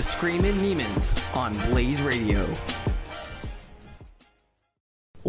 [0.00, 2.40] the Screamin' Niemann's on Blaze Radio.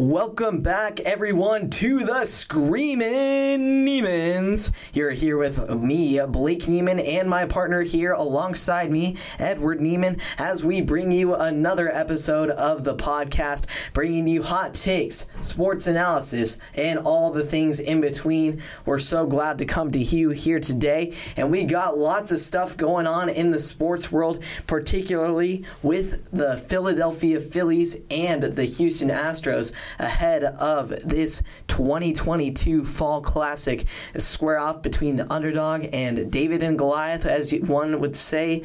[0.01, 4.71] Welcome back, everyone, to the Screaming Niemann's.
[4.93, 10.65] You're here with me, Blake Niemann, and my partner here alongside me, Edward Niemann, as
[10.65, 16.97] we bring you another episode of the podcast, bringing you hot takes, sports analysis, and
[16.97, 18.59] all the things in between.
[18.87, 22.75] We're so glad to come to you here today, and we got lots of stuff
[22.75, 29.71] going on in the sports world, particularly with the Philadelphia Phillies and the Houston Astros
[29.99, 33.85] ahead of this 2022 Fall Classic
[34.17, 38.63] square off between the underdog and David and Goliath, as one would say.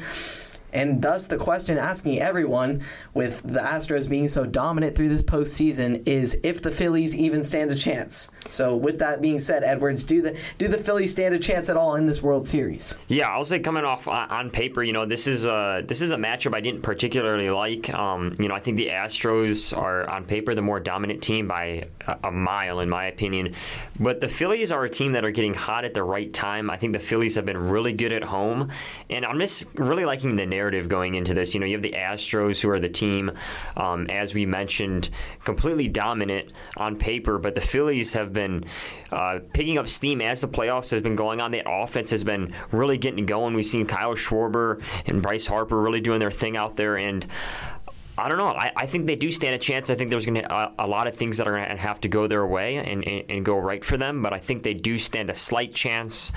[0.73, 2.81] And thus, the question asking everyone,
[3.13, 7.71] with the Astros being so dominant through this postseason, is if the Phillies even stand
[7.71, 8.29] a chance.
[8.49, 11.77] So, with that being said, Edwards, do the do the Phillies stand a chance at
[11.77, 12.95] all in this World Series?
[13.07, 16.17] Yeah, I'll say coming off on paper, you know, this is a this is a
[16.17, 17.93] matchup I didn't particularly like.
[17.93, 21.87] Um, you know, I think the Astros are on paper the more dominant team by
[22.23, 23.55] a, mile, in my opinion.
[23.99, 26.69] But the Phillies are a team that are getting hot at the right time.
[26.69, 28.71] I think the Phillies have been really good at home,
[29.09, 31.53] and I'm just really liking the narrative going into this.
[31.53, 33.31] You know, you have the Astros, who are the team,
[33.75, 35.09] um, as we mentioned,
[35.43, 38.65] completely dominant on paper, but the Phillies have been
[39.11, 41.51] uh, picking up steam as the playoffs have been going on.
[41.51, 43.53] The offense has been really getting going.
[43.53, 47.25] We've seen Kyle Schwarber and Bryce Harper really doing their thing out there, and
[48.17, 48.47] I don't know.
[48.47, 49.91] I, I, think they do stand a chance.
[49.91, 52.01] I think there's going to a, a, lot of things that are going to have
[52.01, 54.73] to go their way and, and, and, go right for them, but I think they
[54.73, 56.31] do stand a slight chance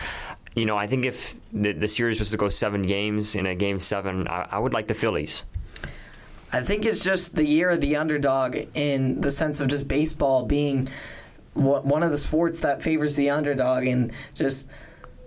[0.55, 3.55] you know, I think if the, the series was to go seven games in a
[3.55, 5.45] game seven, I, I would like the Phillies.
[6.53, 10.45] I think it's just the year of the underdog in the sense of just baseball
[10.45, 10.89] being
[11.55, 14.69] one of the sports that favors the underdog and just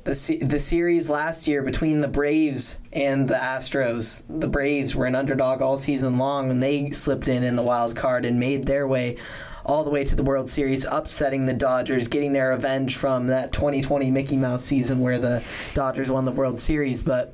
[0.04, 4.24] the the series last year between the Braves and the Astros.
[4.30, 7.96] The Braves were an underdog all season long, and they slipped in in the wild
[7.96, 9.18] card and made their way
[9.66, 13.54] all the way to the World Series, upsetting the Dodgers, getting their revenge from that
[13.54, 15.42] 2020 Mickey Mouse season where the
[15.74, 17.02] Dodgers won the World Series.
[17.02, 17.34] But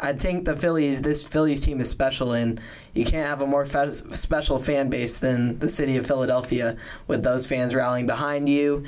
[0.00, 2.58] I think the Phillies, this Phillies team is special, and
[2.94, 6.76] you can't have a more fe- special fan base than the city of Philadelphia
[7.06, 8.84] with those fans rallying behind you.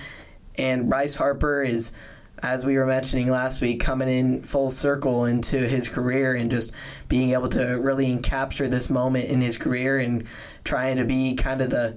[0.57, 1.93] And Bryce Harper is
[2.43, 6.73] as we were mentioning last week, coming in full circle into his career and just
[7.09, 10.27] being able to really capture this moment in his career and
[10.65, 11.97] trying to be kind of the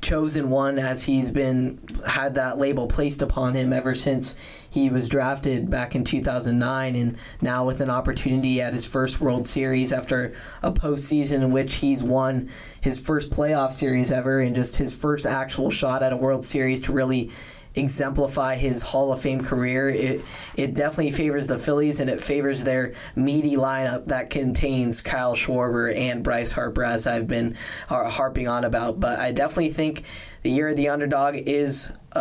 [0.00, 4.34] chosen one as he's been had that label placed upon him ever since
[4.68, 9.46] he was drafted back in 2009 and now with an opportunity at his first World
[9.46, 14.76] Series after a postseason in which he's won his first playoff series ever and just
[14.76, 17.30] his first actual shot at a World Series to really
[17.76, 19.88] exemplify his Hall of Fame career.
[19.88, 20.24] It
[20.56, 25.94] it definitely favors the Phillies and it favors their meaty lineup that contains Kyle Schwarber
[25.94, 27.56] and Bryce Harper, as I've been
[27.88, 28.98] harping on about.
[28.98, 30.02] But I definitely think
[30.42, 32.18] the year of the underdog is a,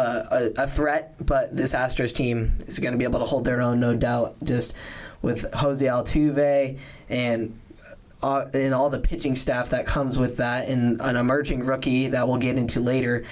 [0.57, 3.61] a, a threat, but this Astros team is going to be able to hold their
[3.61, 4.35] own, no doubt.
[4.43, 4.73] Just
[5.21, 6.77] with Jose Altuve
[7.09, 7.59] and
[8.21, 12.27] uh, and all the pitching staff that comes with that, and an emerging rookie that
[12.27, 13.23] we'll get into later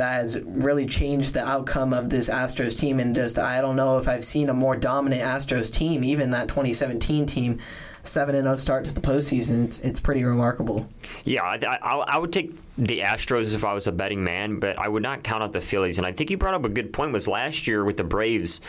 [0.00, 2.98] that has really changed the outcome of this Astros team.
[2.98, 6.48] And just, I don't know if I've seen a more dominant Astros team, even that
[6.48, 7.58] 2017 team.
[8.02, 9.66] 7 0 start to the postseason.
[9.66, 10.88] It's, it's pretty remarkable.
[11.24, 14.78] Yeah, I, I, I would take the Astros if I was a betting man, but
[14.78, 15.98] I would not count out the Phillies.
[15.98, 18.62] And I think you brought up a good point was last year with the Braves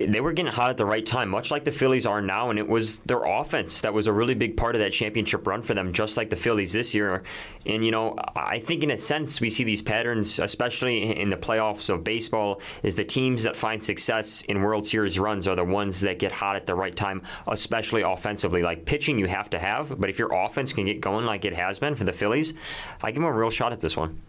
[0.00, 2.58] they were getting hot at the right time, much like the Phillies are now, and
[2.58, 5.74] it was their offense that was a really big part of that championship run for
[5.74, 7.22] them, just like the Phillies this year.
[7.66, 11.36] And you know, I think in a sense we see these patterns, especially in the
[11.36, 15.64] playoffs of baseball, is the teams that find success in World Series runs are the
[15.64, 18.62] ones that get hot at the right time, especially offensively.
[18.62, 21.54] Like pitching, you have to have, but if your offense can get going like it
[21.54, 22.54] has been for the Phillies,
[23.02, 24.20] I give them a real shot at this one.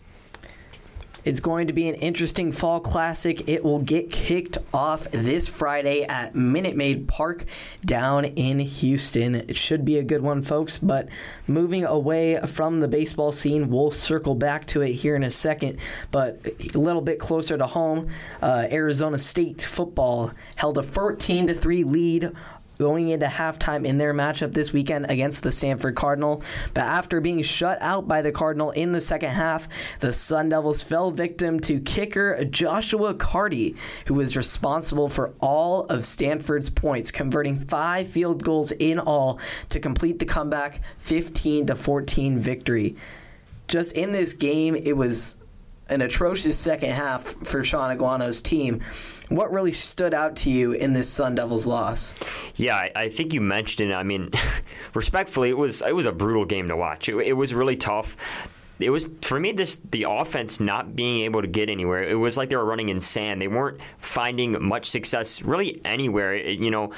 [1.24, 3.48] It's going to be an interesting fall classic.
[3.48, 7.46] It will get kicked off this Friday at Minute Maid Park
[7.86, 9.36] down in Houston.
[9.36, 10.80] It should be a good one, folks.
[10.80, 11.10] But
[11.46, 15.78] moving away from the baseball scene, we'll circle back to it here in a second.
[16.10, 16.40] But
[16.74, 18.08] a little bit closer to home,
[18.42, 22.32] uh, Arizona State football held a 14 to 3 lead
[22.82, 26.42] going into halftime in their matchup this weekend against the Stanford Cardinal.
[26.74, 29.70] But after being shut out by the Cardinal in the second half,
[30.00, 36.06] the Sun Devils fell victim to kicker Joshua Karty, who was responsible for all of
[36.06, 39.40] Stanford's points, converting five field goals in all
[39.70, 42.96] to complete the comeback 15 to 14 victory.
[43.68, 45.36] Just in this game, it was
[45.92, 48.82] an atrocious second half for Shaun Aguano's team.
[49.30, 52.16] What really stood out to you in this Sun Devils loss?
[52.56, 53.96] Yeah, I, I think you mentioned it.
[53.96, 54.32] I mean,
[54.96, 57.10] respectfully, it was it was a brutal game to watch.
[57.10, 58.18] It, it was really tough
[58.82, 62.04] it was for me this the offense not being able to get anywhere.
[62.04, 63.42] It was like they were running in sand.
[63.42, 66.34] They weren't finding much success really anywhere.
[66.34, 66.94] It, you know,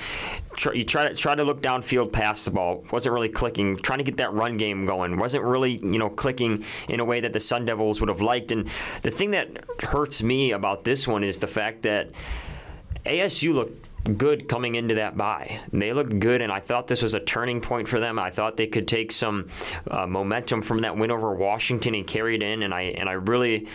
[0.73, 3.77] you try to try to look downfield past the ball wasn't really clicking.
[3.77, 7.19] Trying to get that run game going wasn't really you know clicking in a way
[7.19, 8.51] that the Sun Devils would have liked.
[8.51, 8.69] And
[9.01, 9.49] the thing that
[9.81, 12.09] hurts me about this one is the fact that
[13.05, 15.59] ASU looked good coming into that bye.
[15.71, 18.19] They looked good, and I thought this was a turning point for them.
[18.19, 19.47] I thought they could take some
[19.89, 23.13] uh, momentum from that win over Washington and carry it in, and I and I
[23.13, 23.67] really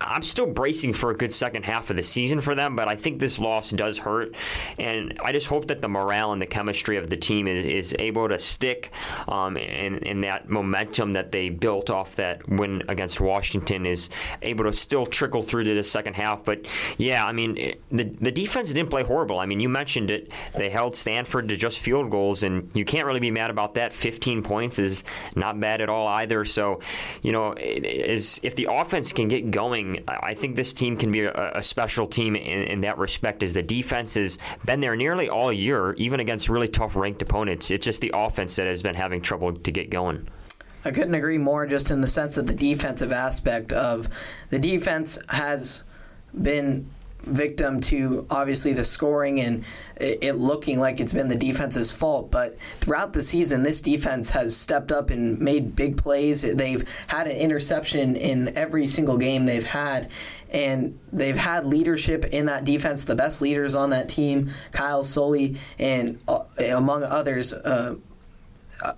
[0.00, 2.96] I'm still bracing for a good second half of the season for them, but I
[2.96, 4.34] think this loss does hurt.
[4.78, 7.94] And I just hope that the morale and the chemistry of the team is, is
[7.98, 8.90] able to stick
[9.28, 14.10] um, and, and that momentum that they built off that win against Washington is
[14.42, 16.44] able to still trickle through to the second half.
[16.44, 16.66] But
[16.98, 19.38] yeah, I mean, it, the, the defense didn't play horrible.
[19.38, 20.30] I mean, you mentioned it.
[20.56, 23.92] They held Stanford to just field goals, and you can't really be mad about that.
[23.92, 25.04] 15 points is
[25.36, 26.44] not bad at all either.
[26.44, 26.80] So,
[27.22, 31.24] you know, is if the offense can get going, I think this team can be
[31.24, 33.42] a, a special team in, in, that respect.
[33.42, 37.70] is the defense has been there nearly all year, even against really tough ranked opponents.
[37.70, 40.28] It's just the offense that has been having trouble to get going.
[40.84, 44.08] I couldn't agree more, just in the sense that the defensive aspect of
[44.50, 45.82] the defense has
[46.40, 46.90] been
[47.24, 49.64] victim to obviously the scoring and
[49.96, 52.30] it, looking like it's been the defense's fault.
[52.30, 56.42] But throughout the season, this defense has stepped up and made big plays.
[56.42, 60.10] They've had an interception in every single game they've had,
[60.50, 63.04] and they've had leadership in that defense.
[63.04, 67.52] The best leaders on that team, Kyle Soelle, and uh, among others.
[67.52, 67.96] Uh,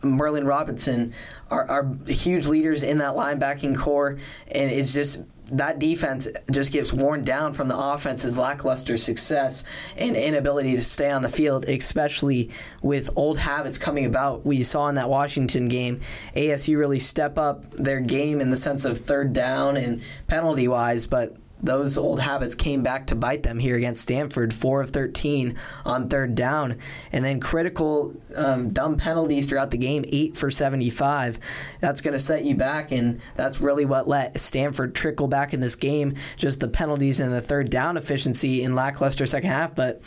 [0.03, 1.15] Merlin Robertson
[1.51, 4.19] are, are huge leaders in that linebacking core,
[4.51, 5.21] and it's just
[5.53, 9.63] that defense just gets worn down from the offense's lackluster success
[9.97, 12.51] and inability to stay on the field, especially
[12.83, 14.45] with old habits coming about.
[14.45, 16.01] We saw in that Washington game,
[16.35, 21.07] ASU really step up their game in the sense of third down and penalty wise,
[21.07, 25.57] but those old habits came back to bite them here against Stanford, four of 13
[25.85, 26.79] on third down,
[27.13, 31.39] and then critical um, dumb penalties throughout the game, eight for 75.
[31.81, 35.61] That's going to set you back, and that's really what let Stanford trickle back in
[35.61, 36.15] this game.
[36.37, 40.03] Just the penalties and the third down efficiency in lackluster second half, but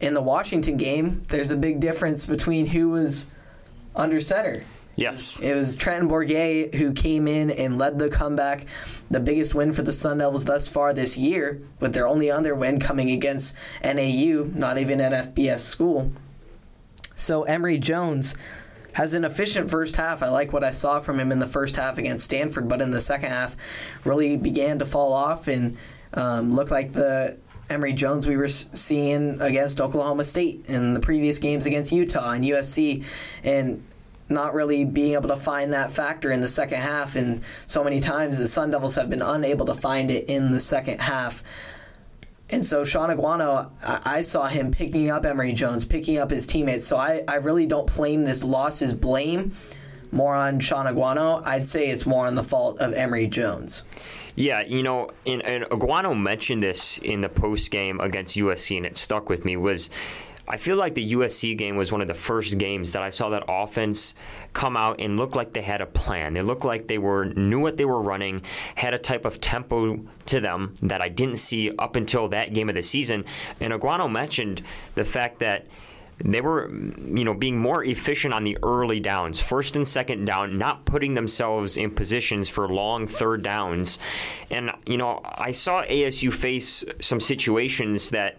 [0.00, 3.26] in the Washington game, there's a big difference between who was
[3.94, 4.64] under center.
[4.96, 5.40] Yes.
[5.40, 8.66] It was Trenton Bourguet who came in and led the comeback.
[9.10, 12.54] The biggest win for the Sun Devils thus far this year, with their only other
[12.54, 16.12] win coming against NAU, not even an FBS school.
[17.14, 18.34] So Emory Jones
[18.94, 20.22] has an efficient first half.
[20.22, 22.90] I like what I saw from him in the first half against Stanford, but in
[22.90, 23.56] the second half,
[24.04, 25.76] really began to fall off and
[26.12, 27.38] um, looked like the
[27.68, 32.44] Emory Jones we were seeing against Oklahoma State in the previous games against Utah and
[32.44, 33.04] USC.
[33.44, 33.84] And
[34.30, 37.16] not really being able to find that factor in the second half.
[37.16, 40.60] And so many times the Sun Devils have been unable to find it in the
[40.60, 41.42] second half.
[42.48, 46.86] And so Shaun Aguano, I saw him picking up Emory Jones, picking up his teammates.
[46.86, 49.52] So I, I really don't blame this loss as blame
[50.12, 51.42] more on Shaun Aguano.
[51.44, 53.84] I'd say it's more on the fault of Emory Jones.
[54.36, 58.86] Yeah, you know, and, and Aguano mentioned this in the post game against USC, and
[58.86, 59.56] it stuck with me.
[59.56, 59.90] Was
[60.50, 63.28] I feel like the USC game was one of the first games that I saw
[63.30, 64.16] that offense
[64.52, 66.34] come out and look like they had a plan.
[66.34, 68.42] They looked like they were knew what they were running,
[68.74, 72.68] had a type of tempo to them that I didn't see up until that game
[72.68, 73.24] of the season.
[73.60, 74.62] And Aguano mentioned
[74.96, 75.66] the fact that
[76.18, 80.58] they were, you know, being more efficient on the early downs, first and second down,
[80.58, 83.98] not putting themselves in positions for long third downs.
[84.50, 88.36] And you know, I saw ASU face some situations that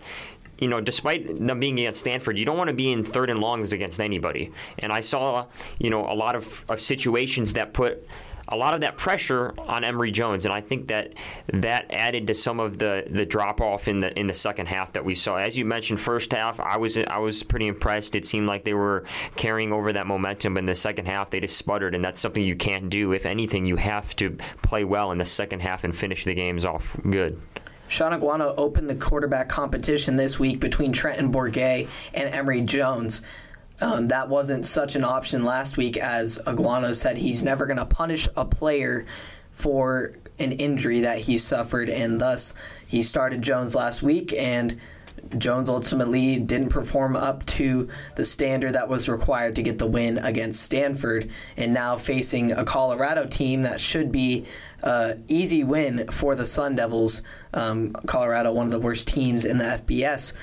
[0.62, 3.40] you know, despite them being against Stanford, you don't want to be in third and
[3.40, 4.52] longs against anybody.
[4.80, 5.48] And I saw,
[5.80, 8.08] you know, a lot of, of situations that put
[8.48, 11.14] a lot of that pressure on Emory Jones, and I think that
[11.54, 14.94] that added to some of the, the drop off in the in the second half
[14.94, 15.38] that we saw.
[15.38, 18.16] As you mentioned, first half, I was I was pretty impressed.
[18.16, 19.06] It seemed like they were
[19.38, 20.56] carrying over that momentum.
[20.56, 23.14] But in the second half, they just sputtered, and that's something you can't do.
[23.14, 26.66] If anything, you have to play well in the second half and finish the games
[26.66, 27.42] off good.
[27.92, 33.22] Shaun Aguano opened the quarterback competition this week between Trenton Bourguet and Emory Jones.
[33.82, 37.86] Um, that wasn't such an option last week, as Aguano said he's never going to
[37.86, 39.06] punish a player
[39.52, 42.54] for an injury that he suffered, and thus
[42.88, 44.80] he started Jones last week and
[45.38, 50.18] Jones ultimately didn't perform up to the standard that was required to get the win
[50.18, 54.46] against Stanford, and now facing a Colorado team that should be
[54.84, 57.22] an easy win for the Sun Devils.
[57.54, 60.34] Um, Colorado, one of the worst teams in the FBS.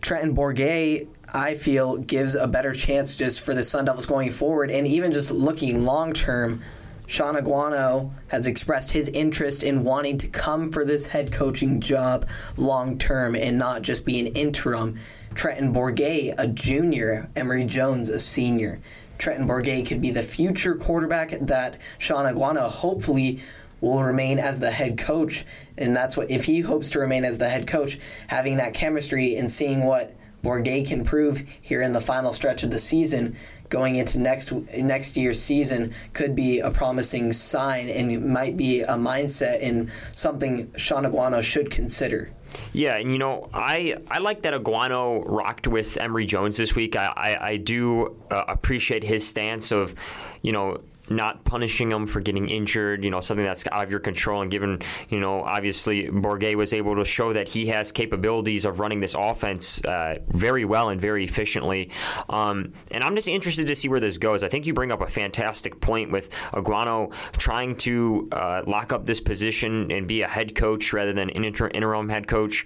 [0.00, 4.70] Trenton Bourguet, I feel, gives a better chance just for the Sun Devils going forward,
[4.70, 6.62] and even just looking long term.
[7.06, 12.28] Shaun Aguano has expressed his interest in wanting to come for this head coaching job
[12.56, 14.98] long term and not just be an interim.
[15.34, 18.80] Trenton Bourguet, a junior, Emory Jones, a senior.
[19.18, 23.40] Trenton Bourguet could be the future quarterback that Shaun Aguano hopefully
[23.80, 25.44] will remain as the head coach.
[25.76, 29.36] And that's what, if he hopes to remain as the head coach, having that chemistry
[29.36, 33.36] and seeing what Bourguet can prove here in the final stretch of the season
[33.68, 38.94] going into next next year's season could be a promising sign and might be a
[38.94, 42.30] mindset and something Shaun Aguano should consider.
[42.72, 46.96] Yeah, and you know, I I like that Aguano rocked with Emory Jones this week.
[46.96, 49.94] I I, I do uh, appreciate his stance of,
[50.42, 54.00] you know, not punishing them for getting injured, you know, something that's out of your
[54.00, 54.42] control.
[54.42, 58.80] And given, you know, obviously Bourguet was able to show that he has capabilities of
[58.80, 61.90] running this offense uh, very well and very efficiently.
[62.28, 64.42] Um, and I'm just interested to see where this goes.
[64.42, 69.06] I think you bring up a fantastic point with Aguano trying to uh, lock up
[69.06, 72.64] this position and be a head coach rather than an inter- interim head coach.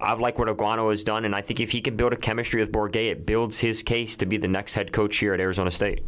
[0.00, 2.60] I like what Aguano has done, and I think if he can build a chemistry
[2.60, 5.70] with Bourguet, it builds his case to be the next head coach here at Arizona
[5.70, 6.04] State.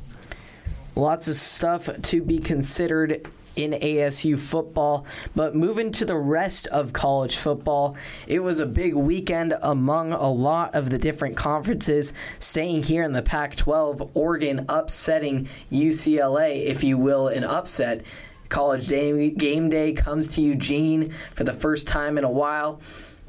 [0.95, 5.07] Lots of stuff to be considered in ASU football.
[5.35, 7.97] But moving to the rest of college football,
[8.27, 12.13] it was a big weekend among a lot of the different conferences.
[12.39, 18.03] Staying here in the Pac 12, Oregon upsetting UCLA, if you will, an upset.
[18.49, 22.81] College day, game day comes to Eugene for the first time in a while.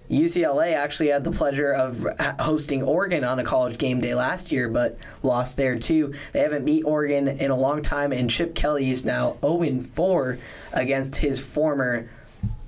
[0.09, 2.05] UCLA actually had the pleasure of
[2.39, 6.13] hosting Oregon on a college game day last year, but lost there too.
[6.33, 10.37] They haven't beat Oregon in a long time, and Chip Kelly is now 0 4
[10.73, 12.09] against his former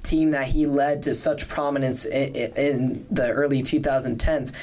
[0.04, 4.54] team that he led to such prominence in, the early 2010s.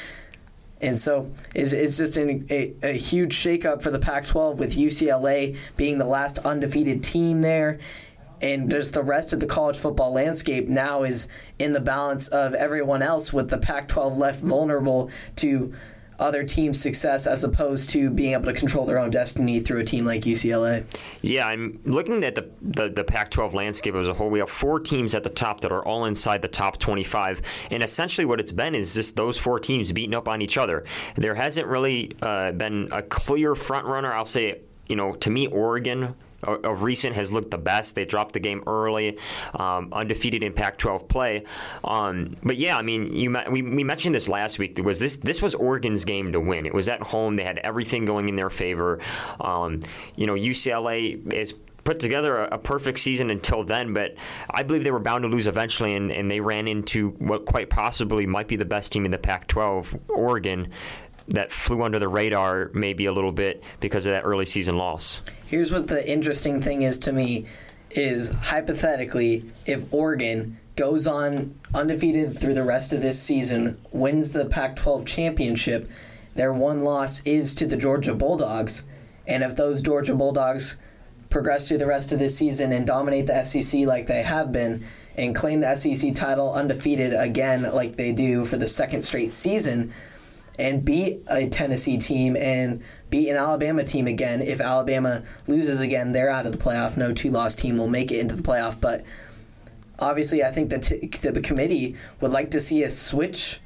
[0.80, 4.76] And so it's, it's just an, a, a huge shakeup for the Pac 12 with
[4.76, 7.78] UCLA being the last undefeated team there
[8.42, 12.54] and just the rest of the college football landscape now is in the balance of
[12.54, 15.72] everyone else with the Pac 12 left vulnerable to
[16.18, 19.84] other teams' success as opposed to being able to control their own destiny through a
[19.84, 20.84] team like UCLA.
[21.20, 24.30] Yeah, I'm looking at the, the, the Pac 12 landscape as a whole.
[24.30, 27.42] We have four teams at the top that are all inside the top 25.
[27.70, 30.84] And essentially, what it's been is just those four teams beating up on each other.
[31.16, 34.12] There hasn't really uh, been a clear front runner.
[34.12, 37.94] I'll say, you know, to me, Oregon of recent has looked the best.
[37.94, 39.18] They dropped the game early,
[39.54, 41.44] um, undefeated in Pac-12 play.
[41.84, 44.78] Um, but yeah, I mean, you we, we mentioned this last week.
[44.82, 46.66] Was this this was Oregon's game to win?
[46.66, 47.34] It was at home.
[47.34, 49.00] They had everything going in their favor.
[49.40, 49.80] Um,
[50.16, 54.14] you know, UCLA is put together a, a, perfect season until then, but
[54.50, 57.70] I believe they were bound to lose eventually, and, and they ran into what quite
[57.70, 60.70] possibly might be the best team in the Pac 12, Oregon,
[61.28, 65.20] that flew under the radar maybe a little bit because of that early season loss.
[65.46, 67.46] Here's what the interesting thing is to me
[67.90, 74.46] is hypothetically if Oregon goes on undefeated through the rest of this season, wins the
[74.46, 75.90] Pac-12 championship,
[76.34, 78.84] their one loss is to the Georgia Bulldogs,
[79.26, 80.78] and if those Georgia Bulldogs
[81.28, 84.84] progress through the rest of this season and dominate the SEC like they have been
[85.16, 89.92] and claim the SEC title undefeated again like they do for the second straight season,
[90.58, 94.42] and beat a Tennessee team and beat an Alabama team again.
[94.42, 96.96] If Alabama loses again, they're out of the playoff.
[96.96, 98.80] No two loss team will make it into the playoff.
[98.80, 99.04] But
[99.98, 103.60] obviously, I think that the committee would like to see a switch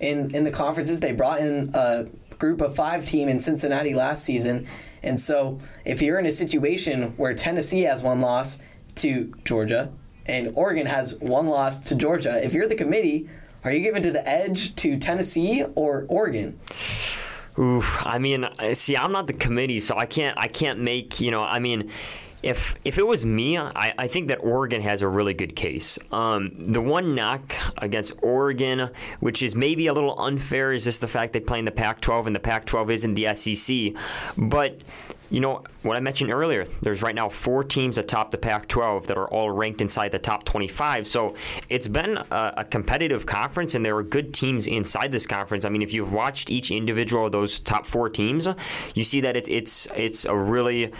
[0.00, 1.00] in, in the conferences.
[1.00, 2.06] They brought in a
[2.38, 4.66] group of five team in Cincinnati last season.
[5.02, 8.58] And so if you're in a situation where Tennessee has one loss
[8.96, 9.92] to Georgia
[10.26, 13.28] and Oregon has one loss to Georgia, if you're the committee,
[13.66, 16.58] are you giving to the edge to Tennessee or Oregon?
[17.58, 21.32] Ooh, I mean, see, I'm not the committee, so I can't, I can't make, you
[21.32, 21.90] know, I mean,
[22.44, 25.98] if if it was me, I, I think that Oregon has a really good case.
[26.12, 31.08] Um, the one knock against Oregon, which is maybe a little unfair, is just the
[31.08, 34.00] fact they play in the Pac-12 and the Pac-12 isn't the SEC.
[34.36, 34.78] But
[35.28, 39.06] you know, what I mentioned earlier, there's right now four teams atop the Pac 12
[39.06, 41.06] that are all ranked inside the top 25.
[41.06, 41.36] So
[41.68, 45.64] it's been a, a, competitive conference, and there are good teams inside this conference.
[45.64, 48.48] I mean, if you've watched each individual of those top four teams,
[48.94, 50.92] you see that it's it's, it's a really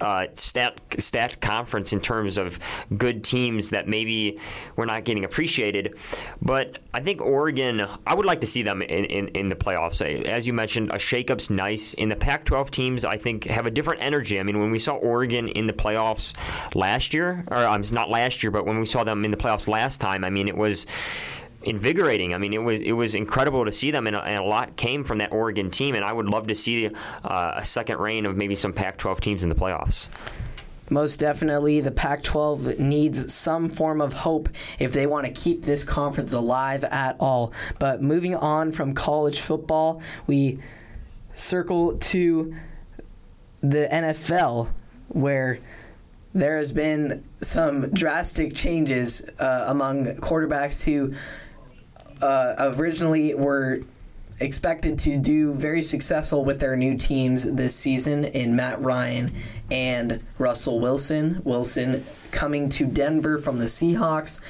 [0.00, 2.58] uh, stat, stat conference in terms of
[2.96, 4.38] good teams that maybe
[4.76, 5.98] we're not getting appreciated.
[6.42, 10.02] But I think Oregon, I would like to see them in, in, in the playoffs.
[10.28, 11.94] As you mentioned, a shakeup's nice.
[11.94, 14.33] In the Pac 12 teams, I think, have a different energy.
[14.40, 16.34] I mean, when we saw Oregon in the playoffs
[16.74, 19.68] last year, or um, not last year, but when we saw them in the playoffs
[19.68, 20.86] last time, I mean, it was
[21.62, 22.34] invigorating.
[22.34, 24.76] I mean, it was it was incredible to see them, and a, and a lot
[24.76, 25.94] came from that Oregon team.
[25.94, 26.90] And I would love to see
[27.24, 30.08] uh, a second reign of maybe some Pac-12 teams in the playoffs.
[30.90, 35.64] Most definitely, the Pac 12 needs some form of hope if they want to keep
[35.64, 37.54] this conference alive at all.
[37.78, 40.58] But moving on from college football, we
[41.32, 42.54] circle to
[43.70, 44.68] the NFL,
[45.08, 45.58] where
[46.34, 51.14] there has been some drastic changes uh, among quarterbacks who
[52.20, 53.80] uh, originally were
[54.40, 59.32] expected to do very successful with their new teams this season in Matt Ryan
[59.70, 61.40] and Russell Wilson.
[61.44, 64.40] Wilson coming to Denver from the Seahawks,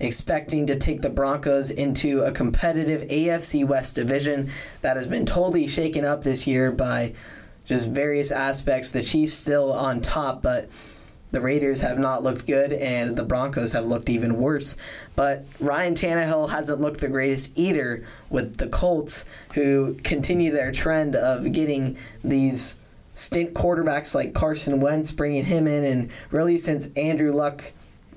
[0.00, 5.68] expecting to take the Broncos into a competitive AFC West division that has been totally
[5.68, 7.12] shaken up this year by
[7.66, 8.90] just various aspects.
[8.90, 10.70] The Chiefs still on top, but
[11.32, 14.76] the Raiders have not looked good, and the Broncos have looked even worse.
[15.16, 21.16] But Ryan Tannehill hasn't looked the greatest either with the Colts, who continue their trend
[21.16, 22.76] of getting these
[23.14, 27.72] stint quarterbacks like Carson Wentz, bringing him in, and really since Andrew Luck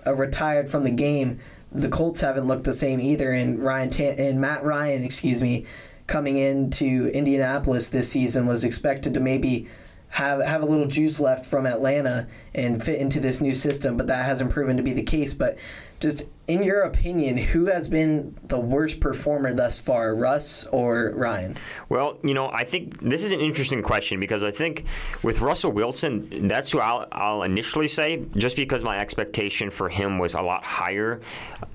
[0.06, 1.40] uh, retired from the game,
[1.72, 3.32] the Colts haven't looked the same either.
[3.32, 5.66] And Ryan Tan- and Matt Ryan, excuse me,
[6.10, 9.68] coming into Indianapolis this season was expected to maybe
[10.10, 14.08] have have a little juice left from Atlanta and fit into this new system, but
[14.08, 15.34] that hasn't proven to be the case.
[15.34, 15.58] But
[16.00, 21.56] just in your opinion, who has been the worst performer thus far, Russ or Ryan?
[21.90, 24.86] Well, you know, I think this is an interesting question because I think
[25.22, 30.18] with Russell Wilson, that's who I'll, I'll initially say, just because my expectation for him
[30.18, 31.22] was a lot higher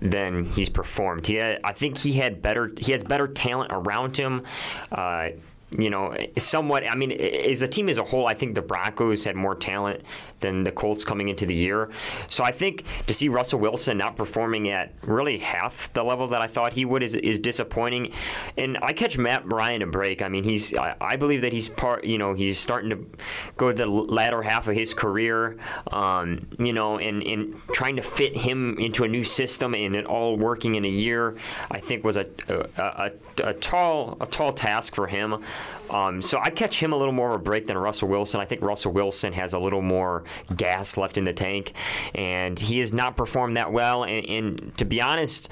[0.00, 1.26] than he's performed.
[1.26, 4.42] He had, I think he had better, he has better talent around him.
[4.90, 5.28] Uh,
[5.78, 6.84] you know, somewhat.
[6.88, 10.02] I mean, as a team as a whole, I think the Broncos had more talent
[10.40, 11.90] than the Colts coming into the year.
[12.28, 16.42] So I think to see Russell Wilson not performing at really half the level that
[16.42, 18.12] I thought he would is, is disappointing.
[18.56, 20.22] And I catch Matt Ryan a break.
[20.22, 22.04] I mean, he's I, I believe that he's part.
[22.04, 23.06] You know, he's starting to
[23.56, 25.58] go the latter half of his career.
[25.90, 30.04] Um, you know, and, and trying to fit him into a new system and it
[30.04, 31.36] all working in a year,
[31.70, 33.12] I think was a a, a,
[33.48, 35.42] a tall a tall task for him.
[35.90, 38.40] Um, so I catch him a little more of a break than Russell Wilson.
[38.40, 40.24] I think Russell Wilson has a little more
[40.56, 41.72] gas left in the tank,
[42.14, 44.04] and he has not performed that well.
[44.04, 45.48] And, and to be honest,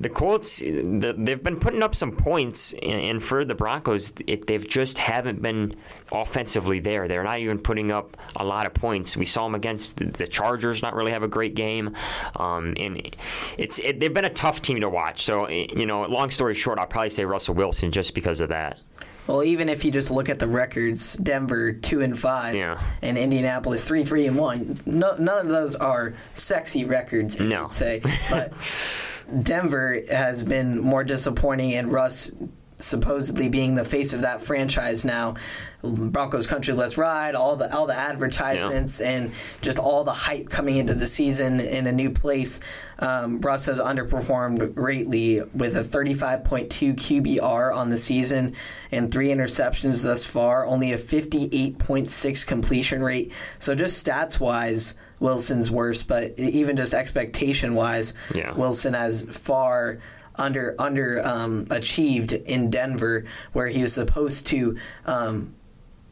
[0.00, 4.68] the Colts the, they've been putting up some points, and, for the Broncos, it, they've
[4.68, 5.72] just haven't been
[6.12, 7.08] offensively there.
[7.08, 9.16] They're not even putting up a lot of points.
[9.16, 11.94] We saw them against the, Chargers not really have a great game,
[12.34, 13.16] um, and
[13.56, 15.22] it's it, they've been a tough team to watch.
[15.22, 18.78] So you know, long story short, I'll probably say Russell Wilson just because of that.
[19.26, 22.80] Well, even if you just look at the records, Denver two and five, yeah.
[23.02, 24.78] and Indianapolis three three and one.
[24.86, 27.68] No, none of those are sexy records, no.
[27.70, 28.02] say.
[28.30, 28.52] But
[29.42, 32.30] Denver has been more disappointing, and Russ
[32.78, 35.34] supposedly being the face of that franchise now.
[35.82, 39.10] Broncos country let's ride, all the all the advertisements yeah.
[39.10, 42.60] and just all the hype coming into the season in a new place.
[42.98, 48.54] Um, Russ has underperformed greatly with a 35.2 QBR on the season
[48.90, 53.32] and three interceptions thus far, only a 58.6 completion rate.
[53.58, 58.54] So just stats wise, Wilson's worse, but even just expectation wise, yeah.
[58.54, 59.98] Wilson has far
[60.38, 65.55] under under um, achieved in Denver, where he was supposed to um,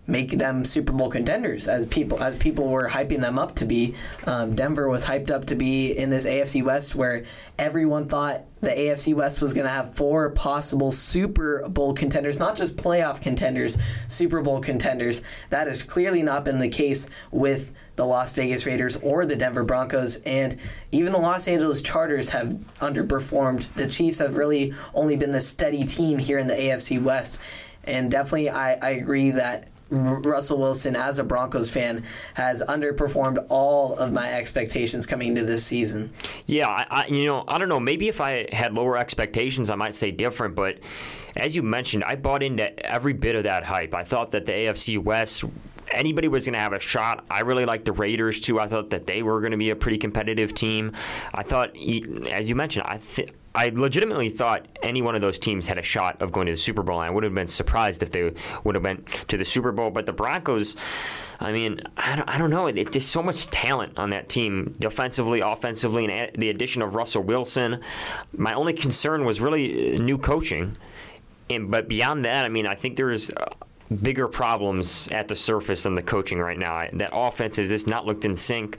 [0.06, 3.94] make them Super Bowl contenders as people as people were hyping them up to be.
[4.26, 7.24] Um, Denver was hyped up to be in this AFC West where
[7.58, 12.56] everyone thought the AFC West was going to have four possible Super Bowl contenders, not
[12.56, 15.22] just playoff contenders, Super Bowl contenders.
[15.50, 19.64] That has clearly not been the case with the Las Vegas Raiders or the Denver
[19.64, 20.58] Broncos, and
[20.92, 22.48] even the Los Angeles Chargers have
[22.80, 23.72] underperformed.
[23.74, 27.38] The Chiefs have really only been the steady team here in the AFC West.
[27.84, 32.04] And definitely, I, I agree that Russell Wilson, as a Broncos fan,
[32.34, 36.12] has underperformed all of my expectations coming into this season.
[36.46, 37.80] Yeah, I, I, you know, I don't know.
[37.80, 40.54] Maybe if I had lower expectations, I might say different.
[40.54, 40.78] But
[41.36, 43.94] as you mentioned, I bought into every bit of that hype.
[43.94, 45.44] I thought that the AFC West
[45.90, 47.24] anybody was going to have a shot.
[47.30, 48.58] I really liked the Raiders too.
[48.58, 50.92] I thought that they were going to be a pretty competitive team.
[51.32, 55.68] I thought, as you mentioned, I th- I legitimately thought any one of those teams
[55.68, 56.98] had a shot of going to the Super Bowl.
[56.98, 58.32] I would have been surprised if they
[58.64, 59.90] would have went to the Super Bowl.
[59.90, 60.74] But the Broncos,
[61.38, 62.66] I mean, I don't, I don't know.
[62.66, 67.22] It's just so much talent on that team, defensively, offensively, and the addition of Russell
[67.22, 67.80] Wilson.
[68.36, 70.76] My only concern was really new coaching.
[71.48, 73.30] And, but beyond that, I mean, I think there's
[74.02, 76.88] bigger problems at the surface than the coaching right now.
[76.92, 78.76] That offense has just not looked in sync.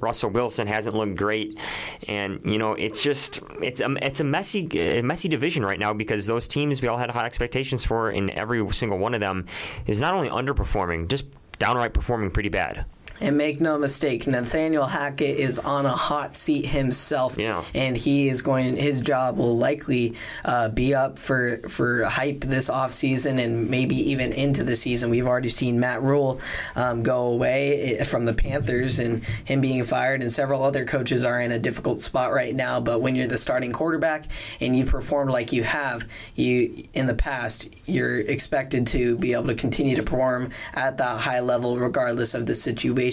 [0.00, 1.58] Russell Wilson hasn't looked great,
[2.06, 5.92] and you know it's just it's a it's a messy a messy division right now
[5.92, 9.46] because those teams we all had high expectations for, and every single one of them
[9.86, 11.26] is not only underperforming, just
[11.58, 12.84] downright performing pretty bad.
[13.20, 17.64] And make no mistake, Nathaniel Hackett is on a hot seat himself, yeah.
[17.74, 18.76] and he is going.
[18.76, 23.96] His job will likely uh, be up for for hype this off season and maybe
[24.10, 25.10] even into the season.
[25.10, 26.40] We've already seen Matt Rhule
[26.76, 31.24] um, go away eh, from the Panthers and him being fired, and several other coaches
[31.24, 32.78] are in a difficult spot right now.
[32.78, 34.26] But when you're the starting quarterback
[34.60, 39.48] and you've performed like you have, you in the past, you're expected to be able
[39.48, 43.07] to continue to perform at that high level regardless of the situation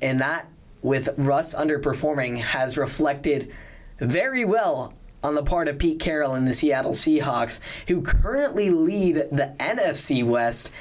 [0.00, 0.48] And that,
[0.82, 3.52] with Russ underperforming, has reflected
[3.98, 9.14] very well on the part of Pete Carroll and the Seattle Seahawks, who currently lead
[9.14, 10.72] the NFC West,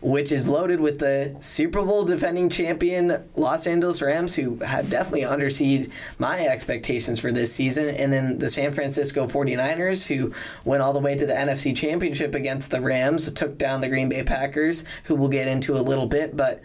[0.00, 5.22] which is loaded with the Super Bowl defending champion Los Angeles Rams, who have definitely
[5.22, 10.32] underseed my expectations for this season, and then the San Francisco 49ers, who
[10.64, 14.08] went all the way to the NFC Championship against the Rams, took down the Green
[14.08, 16.60] Bay Packers, who we'll get into a little bit, but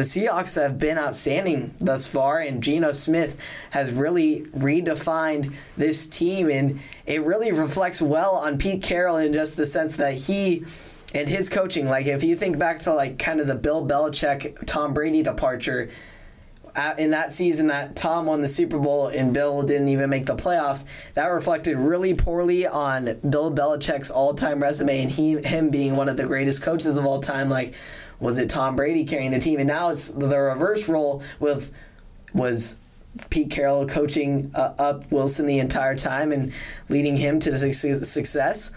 [0.00, 3.36] the Seahawks have been outstanding thus far, and Geno Smith
[3.68, 9.58] has really redefined this team, and it really reflects well on Pete Carroll in just
[9.58, 10.64] the sense that he
[11.12, 11.86] and his coaching.
[11.86, 15.90] Like if you think back to like kind of the Bill Belichick Tom Brady departure.
[16.96, 20.36] In that season, that Tom won the Super Bowl and Bill didn't even make the
[20.36, 20.84] playoffs,
[21.14, 26.16] that reflected really poorly on Bill Belichick's all-time resume and he, him being one of
[26.16, 27.50] the greatest coaches of all time.
[27.50, 27.74] Like,
[28.20, 29.58] was it Tom Brady carrying the team?
[29.58, 31.72] And now it's the reverse role with
[32.32, 32.76] was
[33.28, 36.52] Pete Carroll coaching uh, up Wilson the entire time and
[36.88, 38.70] leading him to the success.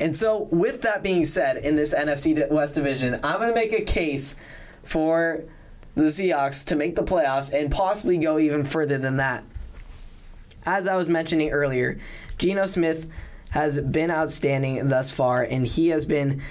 [0.00, 3.72] And so, with that being said, in this NFC West division, I'm going to make
[3.72, 4.36] a case
[4.84, 5.44] for
[5.94, 9.44] the Seahawks to make the playoffs and possibly go even further than that.
[10.64, 11.98] As I was mentioning earlier,
[12.36, 13.10] Geno Smith
[13.50, 16.42] has been outstanding thus far, and he has been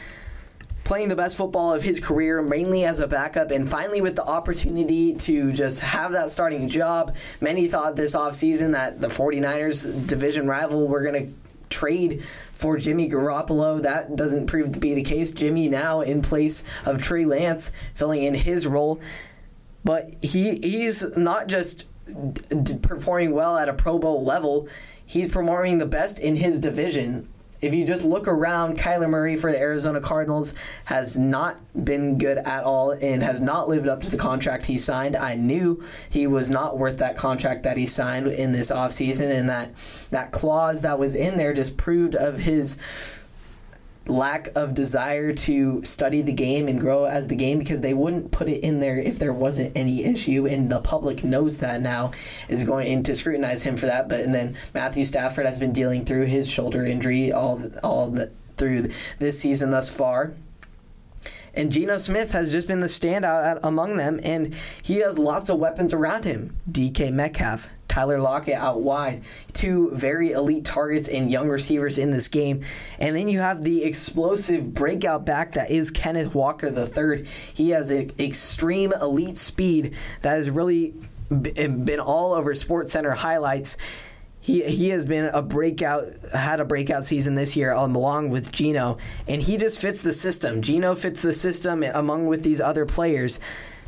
[0.87, 4.23] playing the best football of his career, mainly as a backup, and finally with the
[4.23, 7.13] opportunity to just have that starting job.
[7.41, 11.33] Many thought this offseason that the 49ers division rival were going to
[11.69, 12.23] trade
[12.53, 13.81] for Jimmy Garoppolo.
[13.81, 15.29] That doesn't prove to be the case.
[15.29, 19.01] Jimmy now in place of Trey Lance, filling in his role.
[19.83, 21.83] But he he's not just
[22.81, 24.69] performing well at a Pro Bowl level,
[25.05, 27.27] he's performing the best in his division
[27.61, 30.53] if you just look around, Kyler Murray for the Arizona Cardinals
[30.85, 34.77] has not been good at all and has not lived up to the contract he
[34.77, 35.15] signed.
[35.15, 39.49] I knew he was not worth that contract that he signed in this offseason, and
[39.49, 39.71] that
[40.11, 42.77] that clause that was in there just proved of his
[44.09, 48.31] lack of desire to study the game and grow as the game because they wouldn't
[48.31, 52.11] put it in there if there wasn't any issue and the public knows that now
[52.47, 54.09] is going to scrutinize him for that.
[54.09, 58.31] But and then Matthew Stafford has been dealing through his shoulder injury all all the,
[58.57, 58.89] through
[59.19, 60.33] this season thus far.
[61.53, 65.57] And Geno Smith has just been the standout among them, and he has lots of
[65.57, 66.55] weapons around him.
[66.69, 72.27] DK Metcalf, Tyler Lockett out wide, two very elite targets and young receivers in this
[72.27, 72.63] game.
[72.99, 77.25] And then you have the explosive breakout back that is Kenneth Walker III.
[77.55, 80.93] He has an extreme elite speed that has really
[81.55, 83.77] eh, been all over Sports Center highlights
[84.39, 88.99] he he has been a breakout had a breakout season this year along with Geno
[89.27, 90.61] and he just fits the system.
[90.61, 93.39] Geno fits the system eh, among with these other players.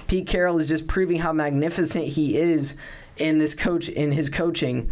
[0.08, 2.76] Pete Carroll is just proving how magnificent he is
[3.20, 4.92] in this coach in his coaching.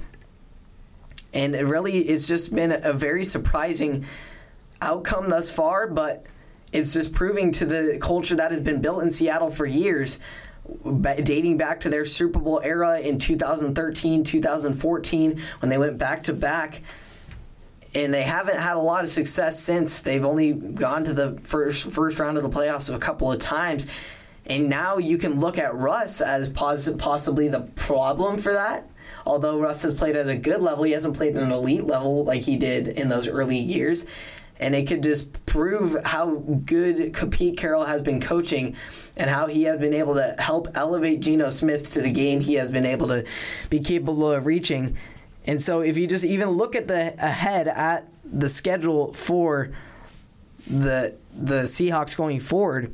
[1.33, 4.05] And it really it's just been a very surprising
[4.81, 6.25] outcome thus far, but
[6.71, 10.19] it's just proving to the culture that has been built in Seattle for years
[11.23, 16.33] dating back to their Super Bowl era in 2013, 2014, when they went back to
[16.33, 16.81] back.
[17.95, 20.01] And they haven't had a lot of success since.
[20.01, 23.87] They've only gone to the first first round of the playoffs a couple of times.
[24.47, 28.89] And now you can look at Russ as pos- possibly the problem for that.
[29.25, 32.23] Although Russ has played at a good level, he hasn't played at an elite level
[32.23, 34.05] like he did in those early years.
[34.59, 38.75] and it could just prove how good Pete Carroll has been coaching
[39.15, 42.55] and how he has been able to help elevate Geno Smith to the game he
[42.55, 43.23] has been able to
[43.69, 44.97] be capable of reaching.
[45.45, 49.69] And so if you just even look at the ahead at the schedule for
[50.65, 52.93] the the Seahawks going forward,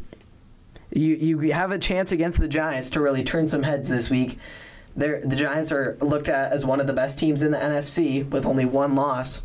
[0.96, 4.38] you you have a chance against the Giants to really turn some heads this week.
[4.96, 8.30] They're, the Giants are looked at as one of the best teams in the NFC
[8.30, 9.42] with only one loss.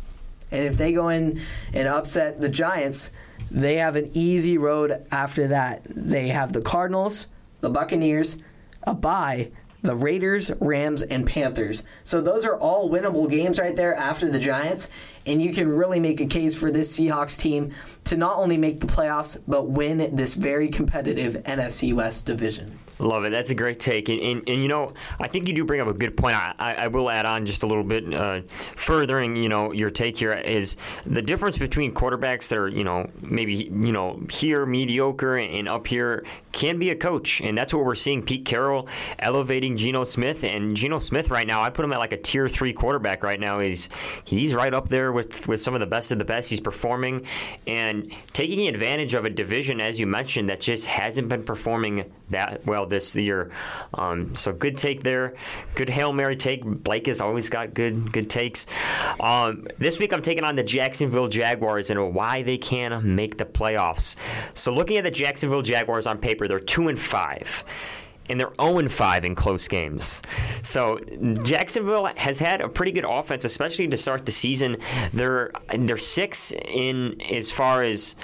[0.51, 1.41] And if they go in
[1.73, 3.11] and upset the Giants,
[3.49, 5.81] they have an easy road after that.
[5.89, 7.27] They have the Cardinals,
[7.61, 8.37] the Buccaneers,
[8.83, 11.83] a bye, the Raiders, Rams, and Panthers.
[12.03, 14.89] So those are all winnable games right there after the Giants,
[15.25, 17.71] and you can really make a case for this Seahawks team
[18.05, 22.77] to not only make the playoffs but win this very competitive NFC West division.
[22.99, 23.29] Love it.
[23.29, 24.09] That's a great take.
[24.09, 26.35] And, and, and, you know, I think you do bring up a good point.
[26.35, 30.17] I, I will add on just a little bit, uh, furthering, you know, your take
[30.17, 35.37] here is the difference between quarterbacks that are, you know, maybe, you know, here mediocre
[35.37, 37.39] and up here can be a coach.
[37.39, 38.21] And that's what we're seeing.
[38.21, 40.43] Pete Carroll elevating Geno Smith.
[40.43, 43.39] And Geno Smith right now, I put him at like a tier three quarterback right
[43.39, 43.59] now.
[43.59, 43.87] He's,
[44.25, 46.49] he's right up there with, with some of the best of the best.
[46.49, 47.25] He's performing
[47.65, 52.65] and taking advantage of a division, as you mentioned, that just hasn't been performing that
[52.65, 53.51] well this year.
[53.93, 55.35] Um, so good take there.
[55.75, 56.63] Good Hail Mary take.
[56.63, 58.67] Blake has always got good good takes.
[59.19, 63.45] Um, this week I'm taking on the Jacksonville Jaguars and why they can make the
[63.45, 64.15] playoffs.
[64.53, 67.63] So looking at the Jacksonville Jaguars on paper, they're 2 and 5
[68.29, 70.21] and they're 0 5 in close games.
[70.61, 70.99] So
[71.43, 74.77] Jacksonville has had a pretty good offense, especially to start the season.
[75.13, 78.15] They're they're six in as far as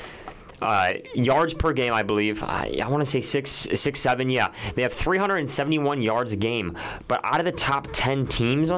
[0.66, 2.44] uh, yards per game, I believe.
[2.44, 4.30] I, I want to say six, six, seven.
[4.30, 6.78] Yeah, they have 371 yards a game.
[7.08, 8.72] But out of the top 10 teams,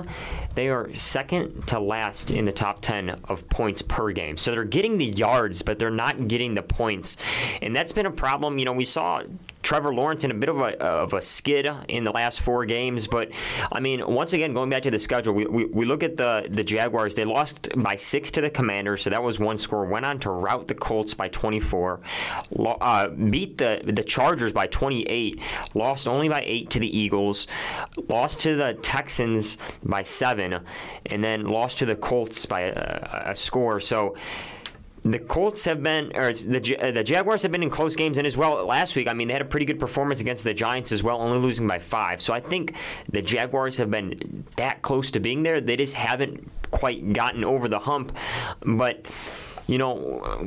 [0.57, 4.37] they are second to last in the top 10 of points per game.
[4.37, 7.15] So they're getting the yards, but they're not getting the points.
[7.61, 8.57] And that's been a problem.
[8.57, 9.21] You know, we saw
[9.61, 13.05] Trevor Lawrence in a bit of a, of a skid in the last four games.
[13.05, 13.29] But,
[13.71, 16.47] I mean, once again, going back to the schedule, we, we, we look at the,
[16.49, 17.13] the Jaguars.
[17.13, 19.85] They lost by six to the Commanders, so that was one score.
[19.85, 21.99] Went on to rout the Colts by 24.
[22.57, 25.39] Uh, beat the, the Chargers by 28.
[25.75, 27.45] Lost only by eight to the Eagles.
[28.09, 33.35] Lost to the Texans by seven and then lost to the Colts by a, a
[33.35, 33.79] score.
[33.79, 34.15] So
[35.03, 38.27] the Colts have been, or the uh, the Jaguars have been in close games, and
[38.27, 39.07] as well last week.
[39.07, 41.67] I mean, they had a pretty good performance against the Giants as well, only losing
[41.67, 42.21] by five.
[42.21, 42.75] So I think
[43.09, 45.61] the Jaguars have been that close to being there.
[45.61, 48.15] They just haven't quite gotten over the hump,
[48.61, 49.05] but
[49.67, 49.95] you know,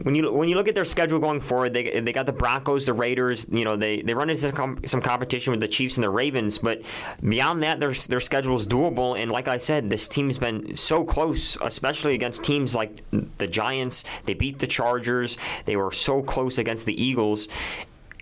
[0.02, 2.86] when you when you look at their schedule going forward, they, they got the Broncos,
[2.86, 3.46] the Raiders.
[3.50, 6.58] You know, they, they run into some, some competition with the Chiefs and the Ravens,
[6.58, 6.82] but
[7.22, 9.20] beyond that, their their schedule is doable.
[9.20, 13.02] And like I said, this team's been so close, especially against teams like
[13.36, 14.04] the Giants.
[14.24, 15.36] They beat the Chargers.
[15.66, 17.48] They were so close against the Eagles,